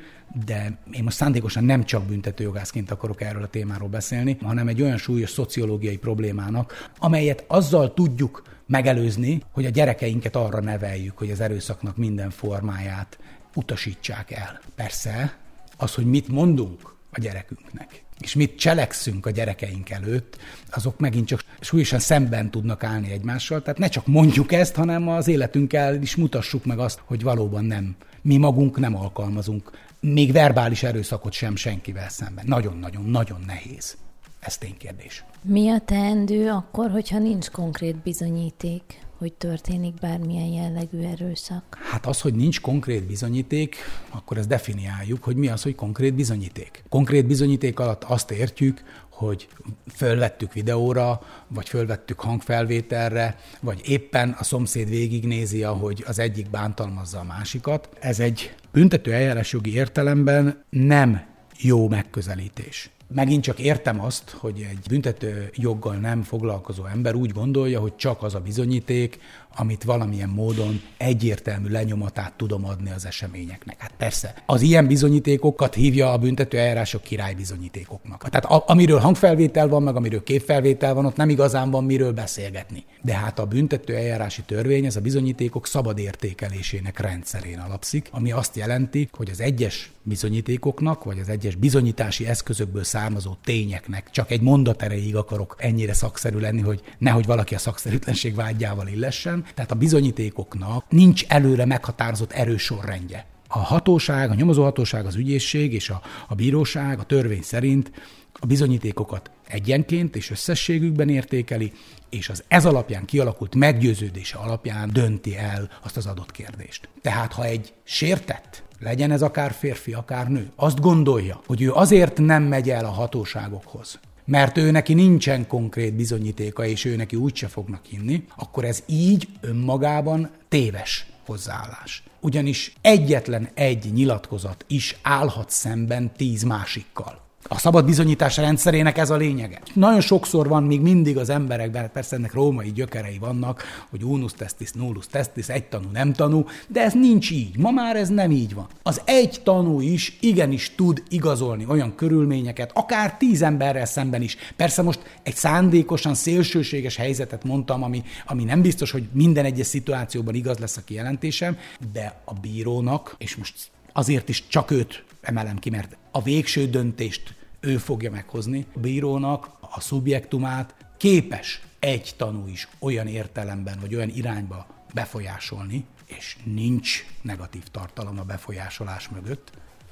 de 0.47 0.79
én 0.93 1.03
most 1.03 1.17
szándékosan 1.17 1.65
nem 1.65 1.85
csak 1.85 2.05
büntetőjogászként 2.05 2.91
akarok 2.91 3.21
erről 3.21 3.43
a 3.43 3.49
témáról 3.49 3.89
beszélni, 3.89 4.37
hanem 4.43 4.69
egy 4.69 4.83
olyan 4.83 4.97
súlyos 4.97 5.31
szociológiai 5.31 5.97
problémának, 5.97 6.91
amelyet 6.99 7.45
azzal 7.47 7.95
tudjuk 7.95 8.43
megelőzni, 8.67 9.43
hogy 9.51 9.65
a 9.65 9.71
gyerekeinket 9.71 10.37
arra 10.37 10.61
neveljük, 10.61 11.19
hogy 11.19 11.31
az 11.31 11.41
erőszaknak 11.41 11.97
minden 11.97 12.31
formáját 12.31 13.19
utasítsák 13.55 14.31
el. 14.31 14.61
Persze, 14.75 15.39
az, 15.77 15.95
hogy 15.95 16.07
mit 16.07 16.29
mondunk 16.29 16.95
a 17.11 17.21
gyerekünknek, 17.21 18.05
és 18.21 18.35
mit 18.35 18.59
cselekszünk 18.59 19.27
a 19.27 19.31
gyerekeink 19.31 19.91
előtt, 19.91 20.39
azok 20.71 20.99
megint 20.99 21.27
csak 21.27 21.45
súlyosan 21.61 21.99
szemben 21.99 22.51
tudnak 22.51 22.85
állni 22.85 23.11
egymással. 23.11 23.63
Tehát 23.63 23.79
ne 23.79 23.89
csak 23.89 24.07
mondjuk 24.07 24.53
ezt, 24.53 24.75
hanem 24.75 25.09
az 25.09 25.29
életünkkel 25.29 26.03
is 26.03 26.17
mutassuk 26.17 26.65
meg 26.65 26.79
azt, 26.79 27.01
hogy 27.05 27.23
valóban 27.23 27.65
nem, 27.65 27.97
mi 28.23 28.37
magunk 28.37 28.79
nem 28.79 28.97
alkalmazunk 28.97 29.71
még 30.13 30.33
verbális 30.33 30.83
erőszakot 30.83 31.33
sem 31.33 31.57
senkivel 31.57 32.09
szemben. 32.09 32.45
Nagyon-nagyon-nagyon 32.47 33.41
nehéz. 33.47 33.97
Ez 34.41 34.59
ténykérdés. 34.59 35.25
Mi 35.43 35.69
a 35.69 35.79
teendő 35.79 36.51
akkor, 36.51 36.91
hogyha 36.91 37.19
nincs 37.19 37.51
konkrét 37.51 37.97
bizonyíték? 37.97 39.03
hogy 39.19 39.33
történik 39.33 39.95
bármilyen 39.95 40.47
jellegű 40.47 41.01
erőszak? 41.01 41.79
Hát 41.91 42.07
az, 42.07 42.21
hogy 42.21 42.35
nincs 42.35 42.61
konkrét 42.61 43.03
bizonyíték, 43.03 43.77
akkor 44.11 44.39
ezt 44.39 44.49
definiáljuk, 44.49 45.25
hogy 45.25 45.37
mi 45.37 45.49
az, 45.49 45.63
hogy 45.63 45.75
konkrét 45.75 46.15
bizonyíték. 46.15 46.85
Konkrét 46.89 47.27
bizonyíték 47.27 47.79
alatt 47.79 48.05
azt 48.05 48.31
értjük, 48.31 48.83
hogy 49.09 49.49
fölvettük 49.95 50.53
videóra, 50.53 51.21
vagy 51.49 51.69
fölvettük 51.69 52.21
hangfelvételre, 52.21 53.37
vagy 53.61 53.81
éppen 53.85 54.37
a 54.39 54.45
szomszéd 54.45 54.89
végignézi, 54.89 55.63
ahogy 55.63 56.05
az 56.07 56.19
egyik 56.19 56.51
bántalmazza 56.51 57.19
a 57.19 57.25
másikat. 57.25 57.89
Ez 58.01 58.21
egy 58.21 58.55
büntető 58.75 59.13
eljárásjogi 59.13 59.75
értelemben 59.75 60.65
nem 60.71 61.23
jó 61.59 61.89
megközelítés. 61.89 62.91
Megint 63.09 63.43
csak 63.43 63.59
értem 63.59 64.01
azt, 64.01 64.31
hogy 64.31 64.67
egy 64.71 64.79
büntető 64.89 65.51
joggal 65.55 65.95
nem 65.95 66.23
foglalkozó 66.23 66.85
ember 66.85 67.15
úgy 67.15 67.31
gondolja, 67.31 67.81
hogy 67.81 67.97
csak 67.97 68.23
az 68.23 68.35
a 68.35 68.41
bizonyíték, 68.41 69.19
amit 69.57 69.85
valamilyen 69.85 70.29
módon 70.29 70.81
egyértelmű 70.97 71.69
lenyomatát 71.69 72.33
tudom 72.37 72.65
adni 72.65 72.91
az 72.91 73.07
eseményeknek. 73.07 73.81
Hát 73.81 73.93
persze, 73.99 74.35
az 74.47 74.61
ilyen 74.61 74.87
bizonyítékokat 74.87 75.75
hívja 75.75 76.13
a 76.13 76.19
büntető 76.19 76.59
eljárások 76.59 77.03
királybizonyítékoknak. 77.03 78.29
Tehát 78.29 78.45
a, 78.45 78.65
amiről 78.67 78.99
hangfelvétel 78.99 79.69
van, 79.69 79.83
meg 79.83 79.97
amiről 79.97 80.23
képfelvétel 80.23 80.95
van, 80.95 81.07
ott 81.07 81.17
nem 81.17 81.29
igazán 81.29 81.71
van 81.71 81.85
miről 81.85 82.13
beszélgetni. 82.13 82.85
De 83.03 83.15
hát 83.15 83.39
a 83.39 83.47
büntető 83.47 83.95
eljárási 83.95 84.43
törvény 84.43 84.85
ez 84.85 84.97
a 84.97 85.01
bizonyítékok 85.01 85.67
szabad 85.67 85.99
értékelésének 85.99 86.99
rendszerén 86.99 87.59
alapszik, 87.59 88.09
ami 88.11 88.33
azt 88.33 88.57
jelenti, 88.57 89.09
hogy 89.13 89.31
az 89.31 89.41
egyes 89.41 89.93
bizonyítékoknak, 90.03 91.05
vagy 91.05 91.19
az 91.19 91.29
egyes 91.29 91.55
bizonyítási 91.55 92.27
eszközökből 92.27 92.85
származó 92.85 93.37
tényeknek 93.45 94.11
csak 94.11 94.31
egy 94.31 94.41
mondat 94.41 94.83
erejéig 94.83 95.17
akarok 95.17 95.57
ennyire 95.59 95.93
szakszerű 95.93 96.39
lenni, 96.39 96.61
hogy 96.61 96.81
nehogy 96.99 97.27
valaki 97.27 97.55
a 97.55 97.59
szakszerűtlenség 97.59 98.35
vágyával 98.35 98.87
illessen, 98.87 99.44
tehát 99.55 99.71
a 99.71 99.75
bizonyítékoknak 99.75 100.85
nincs 100.89 101.25
előre 101.29 101.65
meghatározott 101.65 102.33
erősorrendje. 102.33 103.27
A 103.49 103.59
hatóság, 103.59 104.31
a 104.31 104.35
nyomozóhatóság, 104.35 105.07
az 105.07 105.15
ügyészség 105.15 105.73
és 105.73 105.91
a, 105.91 106.03
a 106.29 106.35
bíróság 106.35 106.99
a 106.99 107.03
törvény 107.03 107.43
szerint 107.43 107.91
a 108.33 108.47
bizonyítékokat 108.47 109.31
egyenként 109.49 110.17
és 110.17 110.31
összességükben 110.31 111.09
értékeli, 111.09 111.73
és 112.11 112.29
az 112.29 112.45
ez 112.49 112.65
alapján 112.67 113.05
kialakult 113.05 113.55
meggyőződése 113.55 114.39
alapján 114.39 114.91
dönti 114.93 115.37
el 115.37 115.71
azt 115.83 115.97
az 115.97 116.07
adott 116.07 116.31
kérdést. 116.31 116.89
Tehát, 117.03 117.33
ha 117.33 117.45
egy 117.45 117.73
sértett, 117.85 118.63
legyen 118.79 119.11
ez 119.11 119.23
akár 119.23 119.53
férfi, 119.53 119.93
akár 119.93 120.29
nő, 120.29 120.51
azt 120.57 120.81
gondolja, 120.81 121.41
hogy 121.47 121.63
ő 121.63 121.73
azért 121.73 122.19
nem 122.19 122.43
megy 122.43 122.71
el 122.71 122.85
a 122.85 122.91
hatóságokhoz, 122.91 123.99
mert 124.25 124.57
ő 124.57 124.71
neki 124.71 124.95
nincsen 124.95 125.47
konkrét 125.47 125.95
bizonyítéka, 125.95 126.65
és 126.65 126.85
ő 126.85 126.97
neki 126.97 127.17
úgyse 127.17 127.49
fognak 127.49 127.85
hinni, 127.85 128.25
akkor 128.37 128.65
ez 128.65 128.83
így 128.87 129.29
önmagában 129.41 130.31
téves 130.49 131.07
hozzáállás. 131.27 132.03
Ugyanis 132.21 132.73
egyetlen 132.81 133.49
egy 133.55 133.93
nyilatkozat 133.93 134.65
is 134.69 134.97
állhat 135.03 135.51
szemben 135.51 136.13
tíz 136.17 136.43
másikkal. 136.43 137.23
A 137.49 137.59
szabad 137.59 137.85
bizonyítás 137.85 138.37
rendszerének 138.37 138.99
ez 138.99 139.11
a 139.11 139.17
lényege. 139.17 139.61
Nagyon 139.75 140.01
sokszor 140.01 140.49
van 140.49 140.63
még 140.63 140.81
mindig 140.81 141.19
az 141.19 141.29
emberekben, 141.29 141.91
persze 141.93 142.17
ennek 142.17 142.33
római 142.33 142.73
gyökerei 142.73 143.19
vannak, 143.19 143.63
hogy 143.91 144.03
unus 144.03 144.33
testis, 144.33 144.71
nullus 144.73 145.07
testis, 145.07 145.49
egy 145.49 145.65
tanú, 145.65 145.89
nem 145.93 146.13
tanú, 146.13 146.47
de 146.69 146.81
ez 146.81 146.93
nincs 146.93 147.31
így. 147.31 147.57
Ma 147.57 147.71
már 147.71 147.97
ez 147.97 148.09
nem 148.09 148.31
így 148.31 148.55
van. 148.55 148.67
Az 148.83 149.01
egy 149.05 149.41
tanú 149.45 149.81
is 149.81 150.17
igenis 150.21 150.75
tud 150.75 151.03
igazolni 151.09 151.65
olyan 151.69 151.95
körülményeket, 151.95 152.71
akár 152.75 153.17
tíz 153.17 153.43
emberrel 153.43 153.87
szemben 153.87 154.23
is. 154.23 154.37
Persze 154.57 154.83
most 154.83 155.19
egy 155.23 155.37
szándékosan 155.37 156.15
szélsőséges 156.15 156.97
helyzetet 156.97 157.45
mondtam, 157.45 157.83
ami, 157.83 158.03
ami 158.27 158.45
nem 158.45 158.63
biztos, 158.63 158.91
hogy 158.91 159.09
minden 159.13 159.45
egyes 159.45 159.67
szituációban 159.67 160.35
igaz 160.35 160.59
lesz 160.59 160.77
a 160.77 160.85
kijelentésem, 160.85 161.57
de 161.93 162.21
a 162.25 162.33
bírónak, 162.33 163.15
és 163.19 163.37
most 163.37 163.55
azért 163.93 164.29
is 164.29 164.47
csak 164.49 164.71
őt 164.71 165.05
emelem 165.25 165.59
ki, 165.59 165.71
mert 165.71 165.97
a 166.11 166.23
végső 166.23 166.67
döntést 166.67 167.35
ő 167.61 167.77
fogja 167.77 168.11
meghozni. 168.11 168.67
A 168.75 168.79
bírónak 168.79 169.51
a 169.61 169.81
szubjektumát 169.81 170.75
képes 170.97 171.61
egy 171.79 172.15
tanú 172.17 172.47
is 172.47 172.69
olyan 172.79 173.07
értelemben, 173.07 173.79
vagy 173.81 173.95
olyan 173.95 174.09
irányba 174.09 174.67
befolyásolni, 174.95 175.85
és 176.07 176.37
nincs 176.45 177.05
negatív 177.23 177.63
tartalom 177.63 178.19
a 178.19 178.23
befolyásolás 178.23 179.09
mögött, 179.09 179.51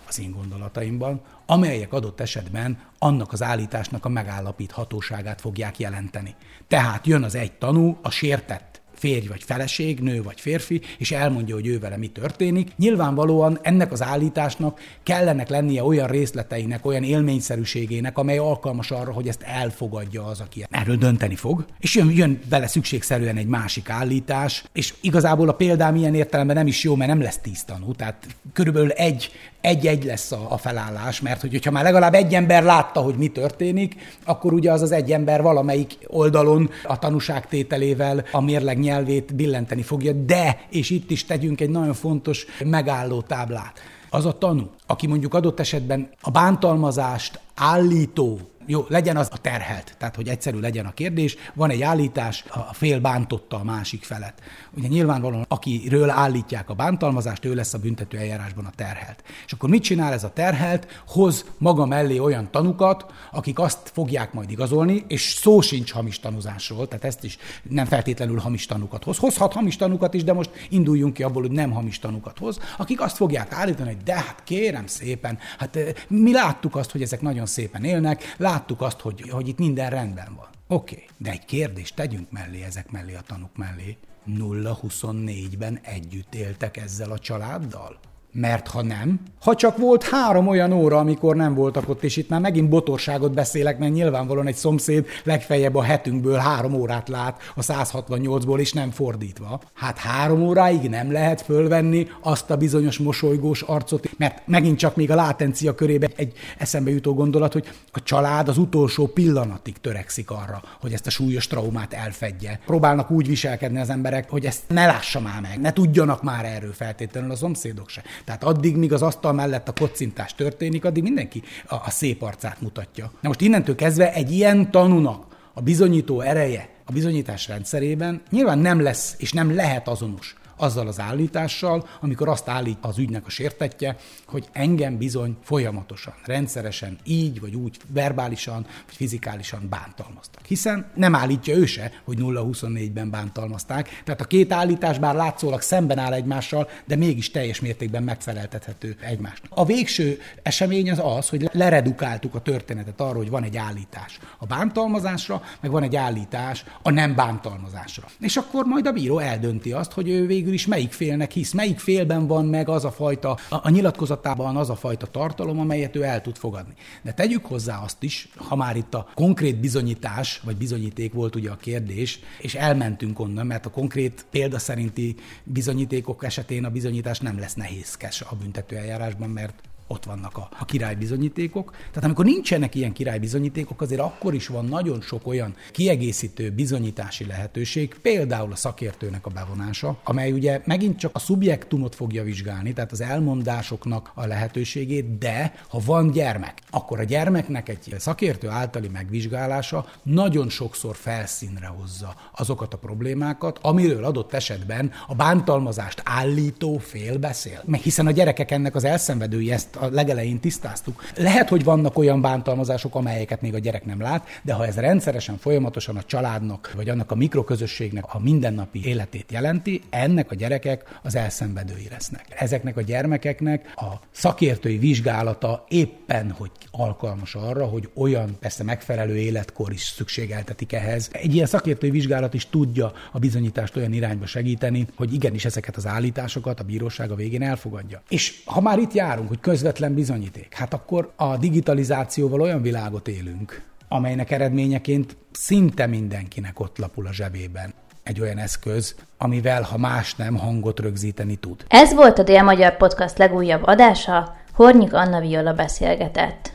az 0.08 0.20
én 0.20 0.30
gondolataimban, 0.30 1.20
amelyek 1.46 1.92
adott 1.92 2.20
esetben 2.20 2.78
annak 2.98 3.32
az 3.32 3.42
állításnak 3.42 4.04
a 4.04 4.08
megállapíthatóságát 4.08 5.40
fogják 5.40 5.78
jelenteni. 5.78 6.34
Tehát 6.68 7.06
jön 7.06 7.22
az 7.22 7.34
egy 7.34 7.52
tanú, 7.52 7.98
a 8.02 8.10
sértett 8.10 8.81
férj 9.02 9.26
vagy 9.26 9.42
feleség, 9.42 10.00
nő 10.00 10.22
vagy 10.22 10.40
férfi, 10.40 10.80
és 10.98 11.12
elmondja, 11.12 11.54
hogy 11.54 11.66
ő 11.66 11.78
vele 11.78 11.96
mi 11.96 12.06
történik. 12.06 12.70
Nyilvánvalóan 12.76 13.58
ennek 13.62 13.92
az 13.92 14.02
állításnak 14.02 14.80
kellenek 15.02 15.48
lennie 15.48 15.84
olyan 15.84 16.08
részleteinek, 16.08 16.86
olyan 16.86 17.02
élményszerűségének, 17.02 18.18
amely 18.18 18.38
alkalmas 18.38 18.90
arra, 18.90 19.12
hogy 19.12 19.28
ezt 19.28 19.42
elfogadja 19.42 20.24
az, 20.24 20.40
aki 20.40 20.66
erről 20.70 20.96
dönteni 20.96 21.34
fog. 21.34 21.64
És 21.78 21.94
jön, 21.94 22.10
jön 22.10 22.40
vele 22.48 22.66
szükségszerűen 22.66 23.36
egy 23.36 23.46
másik 23.46 23.88
állítás, 23.88 24.64
és 24.72 24.94
igazából 25.00 25.48
a 25.48 25.54
példám 25.54 25.96
ilyen 25.96 26.14
értelemben 26.14 26.56
nem 26.56 26.66
is 26.66 26.84
jó, 26.84 26.94
mert 26.94 27.10
nem 27.10 27.22
lesz 27.22 27.38
tíz 27.38 27.64
tanú. 27.64 27.92
Tehát 27.92 28.26
körülbelül 28.52 28.90
egy 28.90 29.30
egy-egy 29.62 30.04
lesz 30.04 30.32
a, 30.32 30.58
felállás, 30.58 31.20
mert 31.20 31.40
hogy, 31.40 31.50
hogyha 31.50 31.70
már 31.70 31.84
legalább 31.84 32.14
egy 32.14 32.34
ember 32.34 32.62
látta, 32.62 33.00
hogy 33.00 33.14
mi 33.14 33.28
történik, 33.28 33.94
akkor 34.24 34.52
ugye 34.52 34.72
az 34.72 34.82
az 34.82 34.92
egy 34.92 35.12
ember 35.12 35.42
valamelyik 35.42 35.98
oldalon 36.06 36.70
a 36.84 36.98
tanúságtételével 36.98 38.24
a 38.32 38.40
mérleg 38.40 38.78
nyelvét 38.92 39.34
billenteni 39.34 39.82
fogja, 39.82 40.12
de, 40.12 40.66
és 40.70 40.90
itt 40.90 41.10
is 41.10 41.24
tegyünk 41.24 41.60
egy 41.60 41.70
nagyon 41.70 41.94
fontos 41.94 42.46
megálló 42.64 43.20
táblát, 43.20 43.80
az 44.10 44.26
a 44.26 44.38
tanú, 44.38 44.70
aki 44.86 45.06
mondjuk 45.06 45.34
adott 45.34 45.60
esetben 45.60 46.08
a 46.20 46.30
bántalmazást 46.30 47.40
állító 47.54 48.38
jó, 48.72 48.84
legyen 48.88 49.16
az 49.16 49.28
a 49.32 49.38
terhelt, 49.38 49.94
tehát 49.98 50.16
hogy 50.16 50.28
egyszerű 50.28 50.58
legyen 50.58 50.86
a 50.86 50.92
kérdés, 50.92 51.36
van 51.54 51.70
egy 51.70 51.82
állítás, 51.82 52.44
a 52.48 52.74
fél 52.74 53.00
bántotta 53.00 53.56
a 53.56 53.64
másik 53.64 54.02
felet. 54.02 54.34
Ugye 54.76 54.88
nyilvánvalóan, 54.88 55.44
akiről 55.48 56.10
állítják 56.10 56.70
a 56.70 56.74
bántalmazást, 56.74 57.44
ő 57.44 57.54
lesz 57.54 57.74
a 57.74 57.78
büntető 57.78 58.18
eljárásban 58.18 58.64
a 58.64 58.70
terhelt. 58.76 59.22
És 59.46 59.52
akkor 59.52 59.68
mit 59.68 59.82
csinál 59.82 60.12
ez 60.12 60.24
a 60.24 60.32
terhelt? 60.32 61.02
Hoz 61.06 61.44
maga 61.58 61.86
mellé 61.86 62.18
olyan 62.18 62.50
tanukat, 62.50 63.06
akik 63.32 63.58
azt 63.58 63.90
fogják 63.94 64.32
majd 64.32 64.50
igazolni, 64.50 65.04
és 65.08 65.22
szó 65.22 65.60
sincs 65.60 65.92
hamis 65.92 66.20
tanúzásról, 66.20 66.88
tehát 66.88 67.04
ezt 67.04 67.24
is 67.24 67.38
nem 67.62 67.86
feltétlenül 67.86 68.38
hamis 68.38 68.66
tanukat 68.66 69.04
hoz. 69.04 69.16
Hozhat 69.18 69.52
hamis 69.52 69.76
tanukat 69.76 70.14
is, 70.14 70.24
de 70.24 70.32
most 70.32 70.50
induljunk 70.68 71.14
ki 71.14 71.22
abból, 71.22 71.42
hogy 71.42 71.50
nem 71.50 71.70
hamis 71.70 71.98
tanukat 71.98 72.38
hoz, 72.38 72.58
akik 72.78 73.00
azt 73.00 73.16
fogják 73.16 73.52
állítani, 73.52 73.88
hogy 73.88 74.02
de 74.02 74.14
hát 74.14 74.42
kérem 74.44 74.86
szépen, 74.86 75.38
hát 75.58 75.76
eh, 75.76 75.92
mi 76.08 76.32
láttuk 76.32 76.76
azt, 76.76 76.90
hogy 76.90 77.02
ezek 77.02 77.20
nagyon 77.20 77.46
szépen 77.46 77.84
élnek, 77.84 78.34
láttuk 78.62 78.80
azt, 78.80 79.00
hogy, 79.00 79.28
hogy 79.28 79.48
itt 79.48 79.58
minden 79.58 79.90
rendben 79.90 80.34
van. 80.36 80.48
Oké, 80.66 80.94
okay, 80.94 81.06
de 81.16 81.30
egy 81.30 81.44
kérdést 81.44 81.94
tegyünk 81.94 82.30
mellé 82.30 82.62
ezek 82.62 82.90
mellé 82.90 83.14
a 83.14 83.20
tanuk 83.20 83.56
mellé. 83.56 83.96
0-24-ben 84.28 85.78
együtt 85.82 86.34
éltek 86.34 86.76
ezzel 86.76 87.10
a 87.10 87.18
családdal? 87.18 87.98
Mert 88.32 88.68
ha 88.68 88.82
nem, 88.82 89.20
ha 89.42 89.54
csak 89.54 89.76
volt 89.76 90.02
három 90.02 90.46
olyan 90.46 90.72
óra, 90.72 90.98
amikor 90.98 91.36
nem 91.36 91.54
voltak 91.54 91.88
ott, 91.88 92.02
és 92.02 92.16
itt 92.16 92.28
már 92.28 92.40
megint 92.40 92.68
botorságot 92.68 93.32
beszélek, 93.32 93.78
mert 93.78 93.92
nyilvánvalóan 93.92 94.46
egy 94.46 94.54
szomszéd 94.54 95.06
legfeljebb 95.24 95.74
a 95.74 95.82
hetünkből 95.82 96.36
három 96.36 96.74
órát 96.74 97.08
lát 97.08 97.40
a 97.54 97.60
168-ból, 97.60 98.58
és 98.58 98.72
nem 98.72 98.90
fordítva. 98.90 99.60
Hát 99.74 99.98
három 99.98 100.42
óráig 100.42 100.88
nem 100.88 101.12
lehet 101.12 101.40
fölvenni 101.40 102.08
azt 102.20 102.50
a 102.50 102.56
bizonyos 102.56 102.98
mosolygós 102.98 103.62
arcot, 103.62 104.10
mert 104.18 104.42
megint 104.46 104.78
csak 104.78 104.96
még 104.96 105.10
a 105.10 105.14
látencia 105.14 105.74
körébe 105.74 106.08
egy 106.16 106.32
eszembe 106.58 106.90
jutó 106.90 107.14
gondolat, 107.14 107.52
hogy 107.52 107.68
a 107.92 108.02
család 108.02 108.48
az 108.48 108.58
utolsó 108.58 109.06
pillanatig 109.06 109.78
törekszik 109.80 110.30
arra, 110.30 110.62
hogy 110.80 110.92
ezt 110.92 111.06
a 111.06 111.10
súlyos 111.10 111.46
traumát 111.46 111.92
elfedje. 111.92 112.60
Próbálnak 112.66 113.10
úgy 113.10 113.26
viselkedni 113.26 113.80
az 113.80 113.90
emberek, 113.90 114.30
hogy 114.30 114.44
ezt 114.44 114.62
ne 114.68 114.86
lássa 114.86 115.20
már 115.20 115.40
meg, 115.40 115.60
ne 115.60 115.72
tudjanak 115.72 116.22
már 116.22 116.44
erről 116.44 116.72
feltétlenül 116.72 117.30
a 117.30 117.36
szomszédok 117.36 117.88
se. 117.88 118.02
Tehát 118.24 118.44
addig, 118.44 118.76
míg 118.76 118.92
az 118.92 119.02
asztal 119.02 119.32
mellett 119.32 119.68
a 119.68 119.72
kocintás 119.72 120.34
történik, 120.34 120.84
addig 120.84 121.02
mindenki 121.02 121.42
a, 121.66 121.74
a 121.74 121.90
szép 121.90 122.22
arcát 122.22 122.60
mutatja. 122.60 123.12
Na 123.20 123.28
most 123.28 123.40
innentől 123.40 123.74
kezdve 123.74 124.12
egy 124.12 124.30
ilyen 124.30 124.70
tanúnak 124.70 125.26
a 125.54 125.60
bizonyító 125.60 126.20
ereje 126.20 126.68
a 126.84 126.92
bizonyítás 126.92 127.48
rendszerében 127.48 128.22
nyilván 128.30 128.58
nem 128.58 128.80
lesz 128.80 129.14
és 129.18 129.32
nem 129.32 129.54
lehet 129.54 129.88
azonos 129.88 130.36
azzal 130.62 130.86
az 130.86 131.00
állítással, 131.00 131.88
amikor 132.00 132.28
azt 132.28 132.48
állít 132.48 132.78
az 132.80 132.98
ügynek 132.98 133.26
a 133.26 133.30
sértetje, 133.30 133.96
hogy 134.26 134.48
engem 134.52 134.96
bizony 134.96 135.36
folyamatosan, 135.42 136.14
rendszeresen, 136.24 136.98
így 137.04 137.40
vagy 137.40 137.54
úgy, 137.54 137.76
verbálisan 137.86 138.66
vagy 138.86 138.94
fizikálisan 138.94 139.66
bántalmaztak. 139.70 140.46
Hiszen 140.46 140.90
nem 140.94 141.14
állítja 141.14 141.56
ő 141.56 141.66
se, 141.66 141.92
hogy 142.04 142.18
0-24-ben 142.20 143.10
bántalmazták. 143.10 144.02
Tehát 144.04 144.20
a 144.20 144.24
két 144.24 144.52
állítás 144.52 144.98
bár 144.98 145.14
látszólag 145.14 145.60
szemben 145.60 145.98
áll 145.98 146.12
egymással, 146.12 146.68
de 146.84 146.96
mégis 146.96 147.30
teljes 147.30 147.60
mértékben 147.60 148.02
megfeleltethető 148.02 148.96
egymásnak. 149.00 149.50
A 149.54 149.64
végső 149.64 150.20
esemény 150.42 150.90
az 150.90 151.00
az, 151.04 151.28
hogy 151.28 151.48
leredukáltuk 151.52 152.34
a 152.34 152.40
történetet 152.40 153.00
arra, 153.00 153.16
hogy 153.16 153.30
van 153.30 153.44
egy 153.44 153.56
állítás 153.56 154.18
a 154.38 154.46
bántalmazásra, 154.46 155.42
meg 155.60 155.70
van 155.70 155.82
egy 155.82 155.96
állítás 155.96 156.64
a 156.82 156.90
nem 156.90 157.14
bántalmazásra. 157.14 158.08
És 158.20 158.36
akkor 158.36 158.64
majd 158.64 158.86
a 158.86 158.92
bíró 158.92 159.18
eldönti 159.18 159.72
azt, 159.72 159.92
hogy 159.92 160.08
ő 160.08 160.26
végül 160.26 160.51
is 160.52 160.66
melyik 160.66 160.92
félnek 160.92 161.30
hisz, 161.30 161.52
melyik 161.52 161.78
félben 161.78 162.26
van 162.26 162.46
meg 162.46 162.68
az 162.68 162.84
a 162.84 162.90
fajta, 162.90 163.38
a 163.48 163.70
nyilatkozatában 163.70 164.56
az 164.56 164.70
a 164.70 164.76
fajta 164.76 165.06
tartalom, 165.06 165.58
amelyet 165.58 165.96
ő 165.96 166.02
el 166.02 166.20
tud 166.20 166.36
fogadni. 166.36 166.74
De 167.02 167.12
tegyük 167.12 167.46
hozzá 167.46 167.78
azt 167.82 168.02
is, 168.02 168.28
ha 168.36 168.56
már 168.56 168.76
itt 168.76 168.94
a 168.94 169.08
konkrét 169.14 169.60
bizonyítás, 169.60 170.40
vagy 170.44 170.56
bizonyíték 170.56 171.12
volt 171.12 171.34
ugye 171.34 171.50
a 171.50 171.56
kérdés, 171.56 172.20
és 172.38 172.54
elmentünk 172.54 173.20
onnan, 173.20 173.46
mert 173.46 173.66
a 173.66 173.70
konkrét 173.70 174.26
példa 174.30 174.58
szerinti 174.58 175.14
bizonyítékok 175.44 176.24
esetén 176.24 176.64
a 176.64 176.70
bizonyítás 176.70 177.18
nem 177.18 177.38
lesz 177.38 177.54
nehézkes 177.54 178.20
a 178.20 178.34
büntetőeljárásban, 178.34 179.30
mert 179.30 179.54
ott 179.92 180.04
vannak 180.04 180.36
a, 180.36 180.48
a 180.58 180.64
királybizonyítékok. 180.64 181.70
Tehát 181.70 182.04
amikor 182.04 182.24
nincsenek 182.24 182.74
ilyen 182.74 182.92
királybizonyítékok, 182.92 183.80
azért 183.80 184.00
akkor 184.00 184.34
is 184.34 184.46
van 184.46 184.64
nagyon 184.64 185.00
sok 185.00 185.26
olyan 185.26 185.54
kiegészítő 185.72 186.50
bizonyítási 186.50 187.26
lehetőség, 187.26 187.94
például 188.02 188.52
a 188.52 188.56
szakértőnek 188.56 189.26
a 189.26 189.30
bevonása, 189.30 189.98
amely 190.04 190.32
ugye 190.32 190.60
megint 190.64 190.98
csak 190.98 191.14
a 191.14 191.18
szubjektumot 191.18 191.94
fogja 191.94 192.22
vizsgálni, 192.22 192.72
tehát 192.72 192.92
az 192.92 193.00
elmondásoknak 193.00 194.10
a 194.14 194.26
lehetőségét, 194.26 195.18
de 195.18 195.54
ha 195.68 195.80
van 195.84 196.10
gyermek, 196.10 196.58
akkor 196.70 197.00
a 197.00 197.04
gyermeknek 197.04 197.68
egy 197.68 197.94
szakértő 197.98 198.48
általi 198.48 198.88
megvizsgálása 198.88 199.86
nagyon 200.02 200.48
sokszor 200.48 200.96
felszínre 200.96 201.66
hozza 201.66 202.14
azokat 202.36 202.74
a 202.74 202.78
problémákat, 202.78 203.58
amiről 203.62 204.04
adott 204.04 204.32
esetben 204.32 204.92
a 205.06 205.14
bántalmazást 205.14 206.02
állító 206.04 206.78
fél 206.78 207.18
beszél. 207.18 207.62
Mert 207.64 207.82
hiszen 207.82 208.06
a 208.06 208.10
gyerekek 208.10 208.50
ennek 208.50 208.74
az 208.74 208.84
elszenvedői 208.84 209.52
ezt 209.52 209.76
a 209.82 209.88
legelején 209.90 210.40
tisztáztuk. 210.40 211.02
Lehet, 211.16 211.48
hogy 211.48 211.64
vannak 211.64 211.98
olyan 211.98 212.20
bántalmazások, 212.20 212.94
amelyeket 212.94 213.40
még 213.40 213.54
a 213.54 213.58
gyerek 213.58 213.84
nem 213.84 214.00
lát, 214.00 214.26
de 214.42 214.52
ha 214.52 214.66
ez 214.66 214.76
rendszeresen, 214.76 215.36
folyamatosan 215.36 215.96
a 215.96 216.02
családnak, 216.02 216.72
vagy 216.76 216.88
annak 216.88 217.10
a 217.10 217.14
mikroközösségnek 217.14 218.04
a 218.14 218.18
mindennapi 218.18 218.86
életét 218.86 219.32
jelenti, 219.32 219.82
ennek 219.90 220.30
a 220.30 220.34
gyerekek 220.34 220.98
az 221.02 221.14
elszenvedői 221.14 221.86
lesznek. 221.90 222.24
Ezeknek 222.28 222.76
a 222.76 222.80
gyermekeknek 222.80 223.72
a 223.76 223.92
szakértői 224.10 224.78
vizsgálata 224.78 225.64
éppen, 225.68 226.30
hogy 226.30 226.50
alkalmas 226.70 227.34
arra, 227.34 227.66
hogy 227.66 227.90
olyan, 227.94 228.36
persze 228.40 228.64
megfelelő 228.64 229.16
életkor 229.16 229.72
is 229.72 229.82
szükségeltetik 229.82 230.72
ehhez. 230.72 231.08
Egy 231.12 231.34
ilyen 231.34 231.46
szakértői 231.46 231.90
vizsgálat 231.90 232.34
is 232.34 232.46
tudja 232.46 232.92
a 233.12 233.18
bizonyítást 233.18 233.76
olyan 233.76 233.92
irányba 233.92 234.26
segíteni, 234.26 234.86
hogy 234.96 235.12
igenis 235.12 235.44
ezeket 235.44 235.76
az 235.76 235.86
állításokat 235.86 236.60
a 236.60 236.64
bíróság 236.64 237.10
a 237.10 237.14
végén 237.14 237.42
elfogadja. 237.42 238.02
És 238.08 238.42
ha 238.44 238.60
már 238.60 238.78
itt 238.78 238.92
járunk, 238.92 239.28
hogy 239.28 239.40
közvetlenül 239.40 239.61
közvetlen 239.62 239.94
bizonyíték. 239.94 240.54
Hát 240.54 240.74
akkor 240.74 241.12
a 241.16 241.36
digitalizációval 241.36 242.40
olyan 242.40 242.62
világot 242.62 243.08
élünk, 243.08 243.62
amelynek 243.88 244.30
eredményeként 244.30 245.16
szinte 245.32 245.86
mindenkinek 245.86 246.60
ott 246.60 246.78
lapul 246.78 247.06
a 247.06 247.12
zsebében 247.12 247.74
egy 248.02 248.20
olyan 248.20 248.38
eszköz, 248.38 248.94
amivel, 249.18 249.62
ha 249.62 249.78
más 249.78 250.14
nem, 250.14 250.36
hangot 250.36 250.80
rögzíteni 250.80 251.36
tud. 251.36 251.64
Ez 251.68 251.94
volt 251.94 252.18
a 252.18 252.22
Dél-Magyar 252.22 252.76
Podcast 252.76 253.18
legújabb 253.18 253.62
adása, 253.64 254.36
Hornyik 254.52 254.94
Anna 254.94 255.20
Viola 255.20 255.52
beszélgetett. 255.52 256.52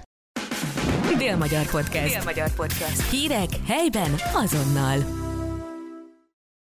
Dél-Magyar 1.17 1.65
Podcast. 1.65 2.15
Dél-Magyar 2.15 2.49
Podcast. 2.55 3.09
Hírek 3.09 3.49
helyben 3.67 4.11
azonnal. 4.33 5.26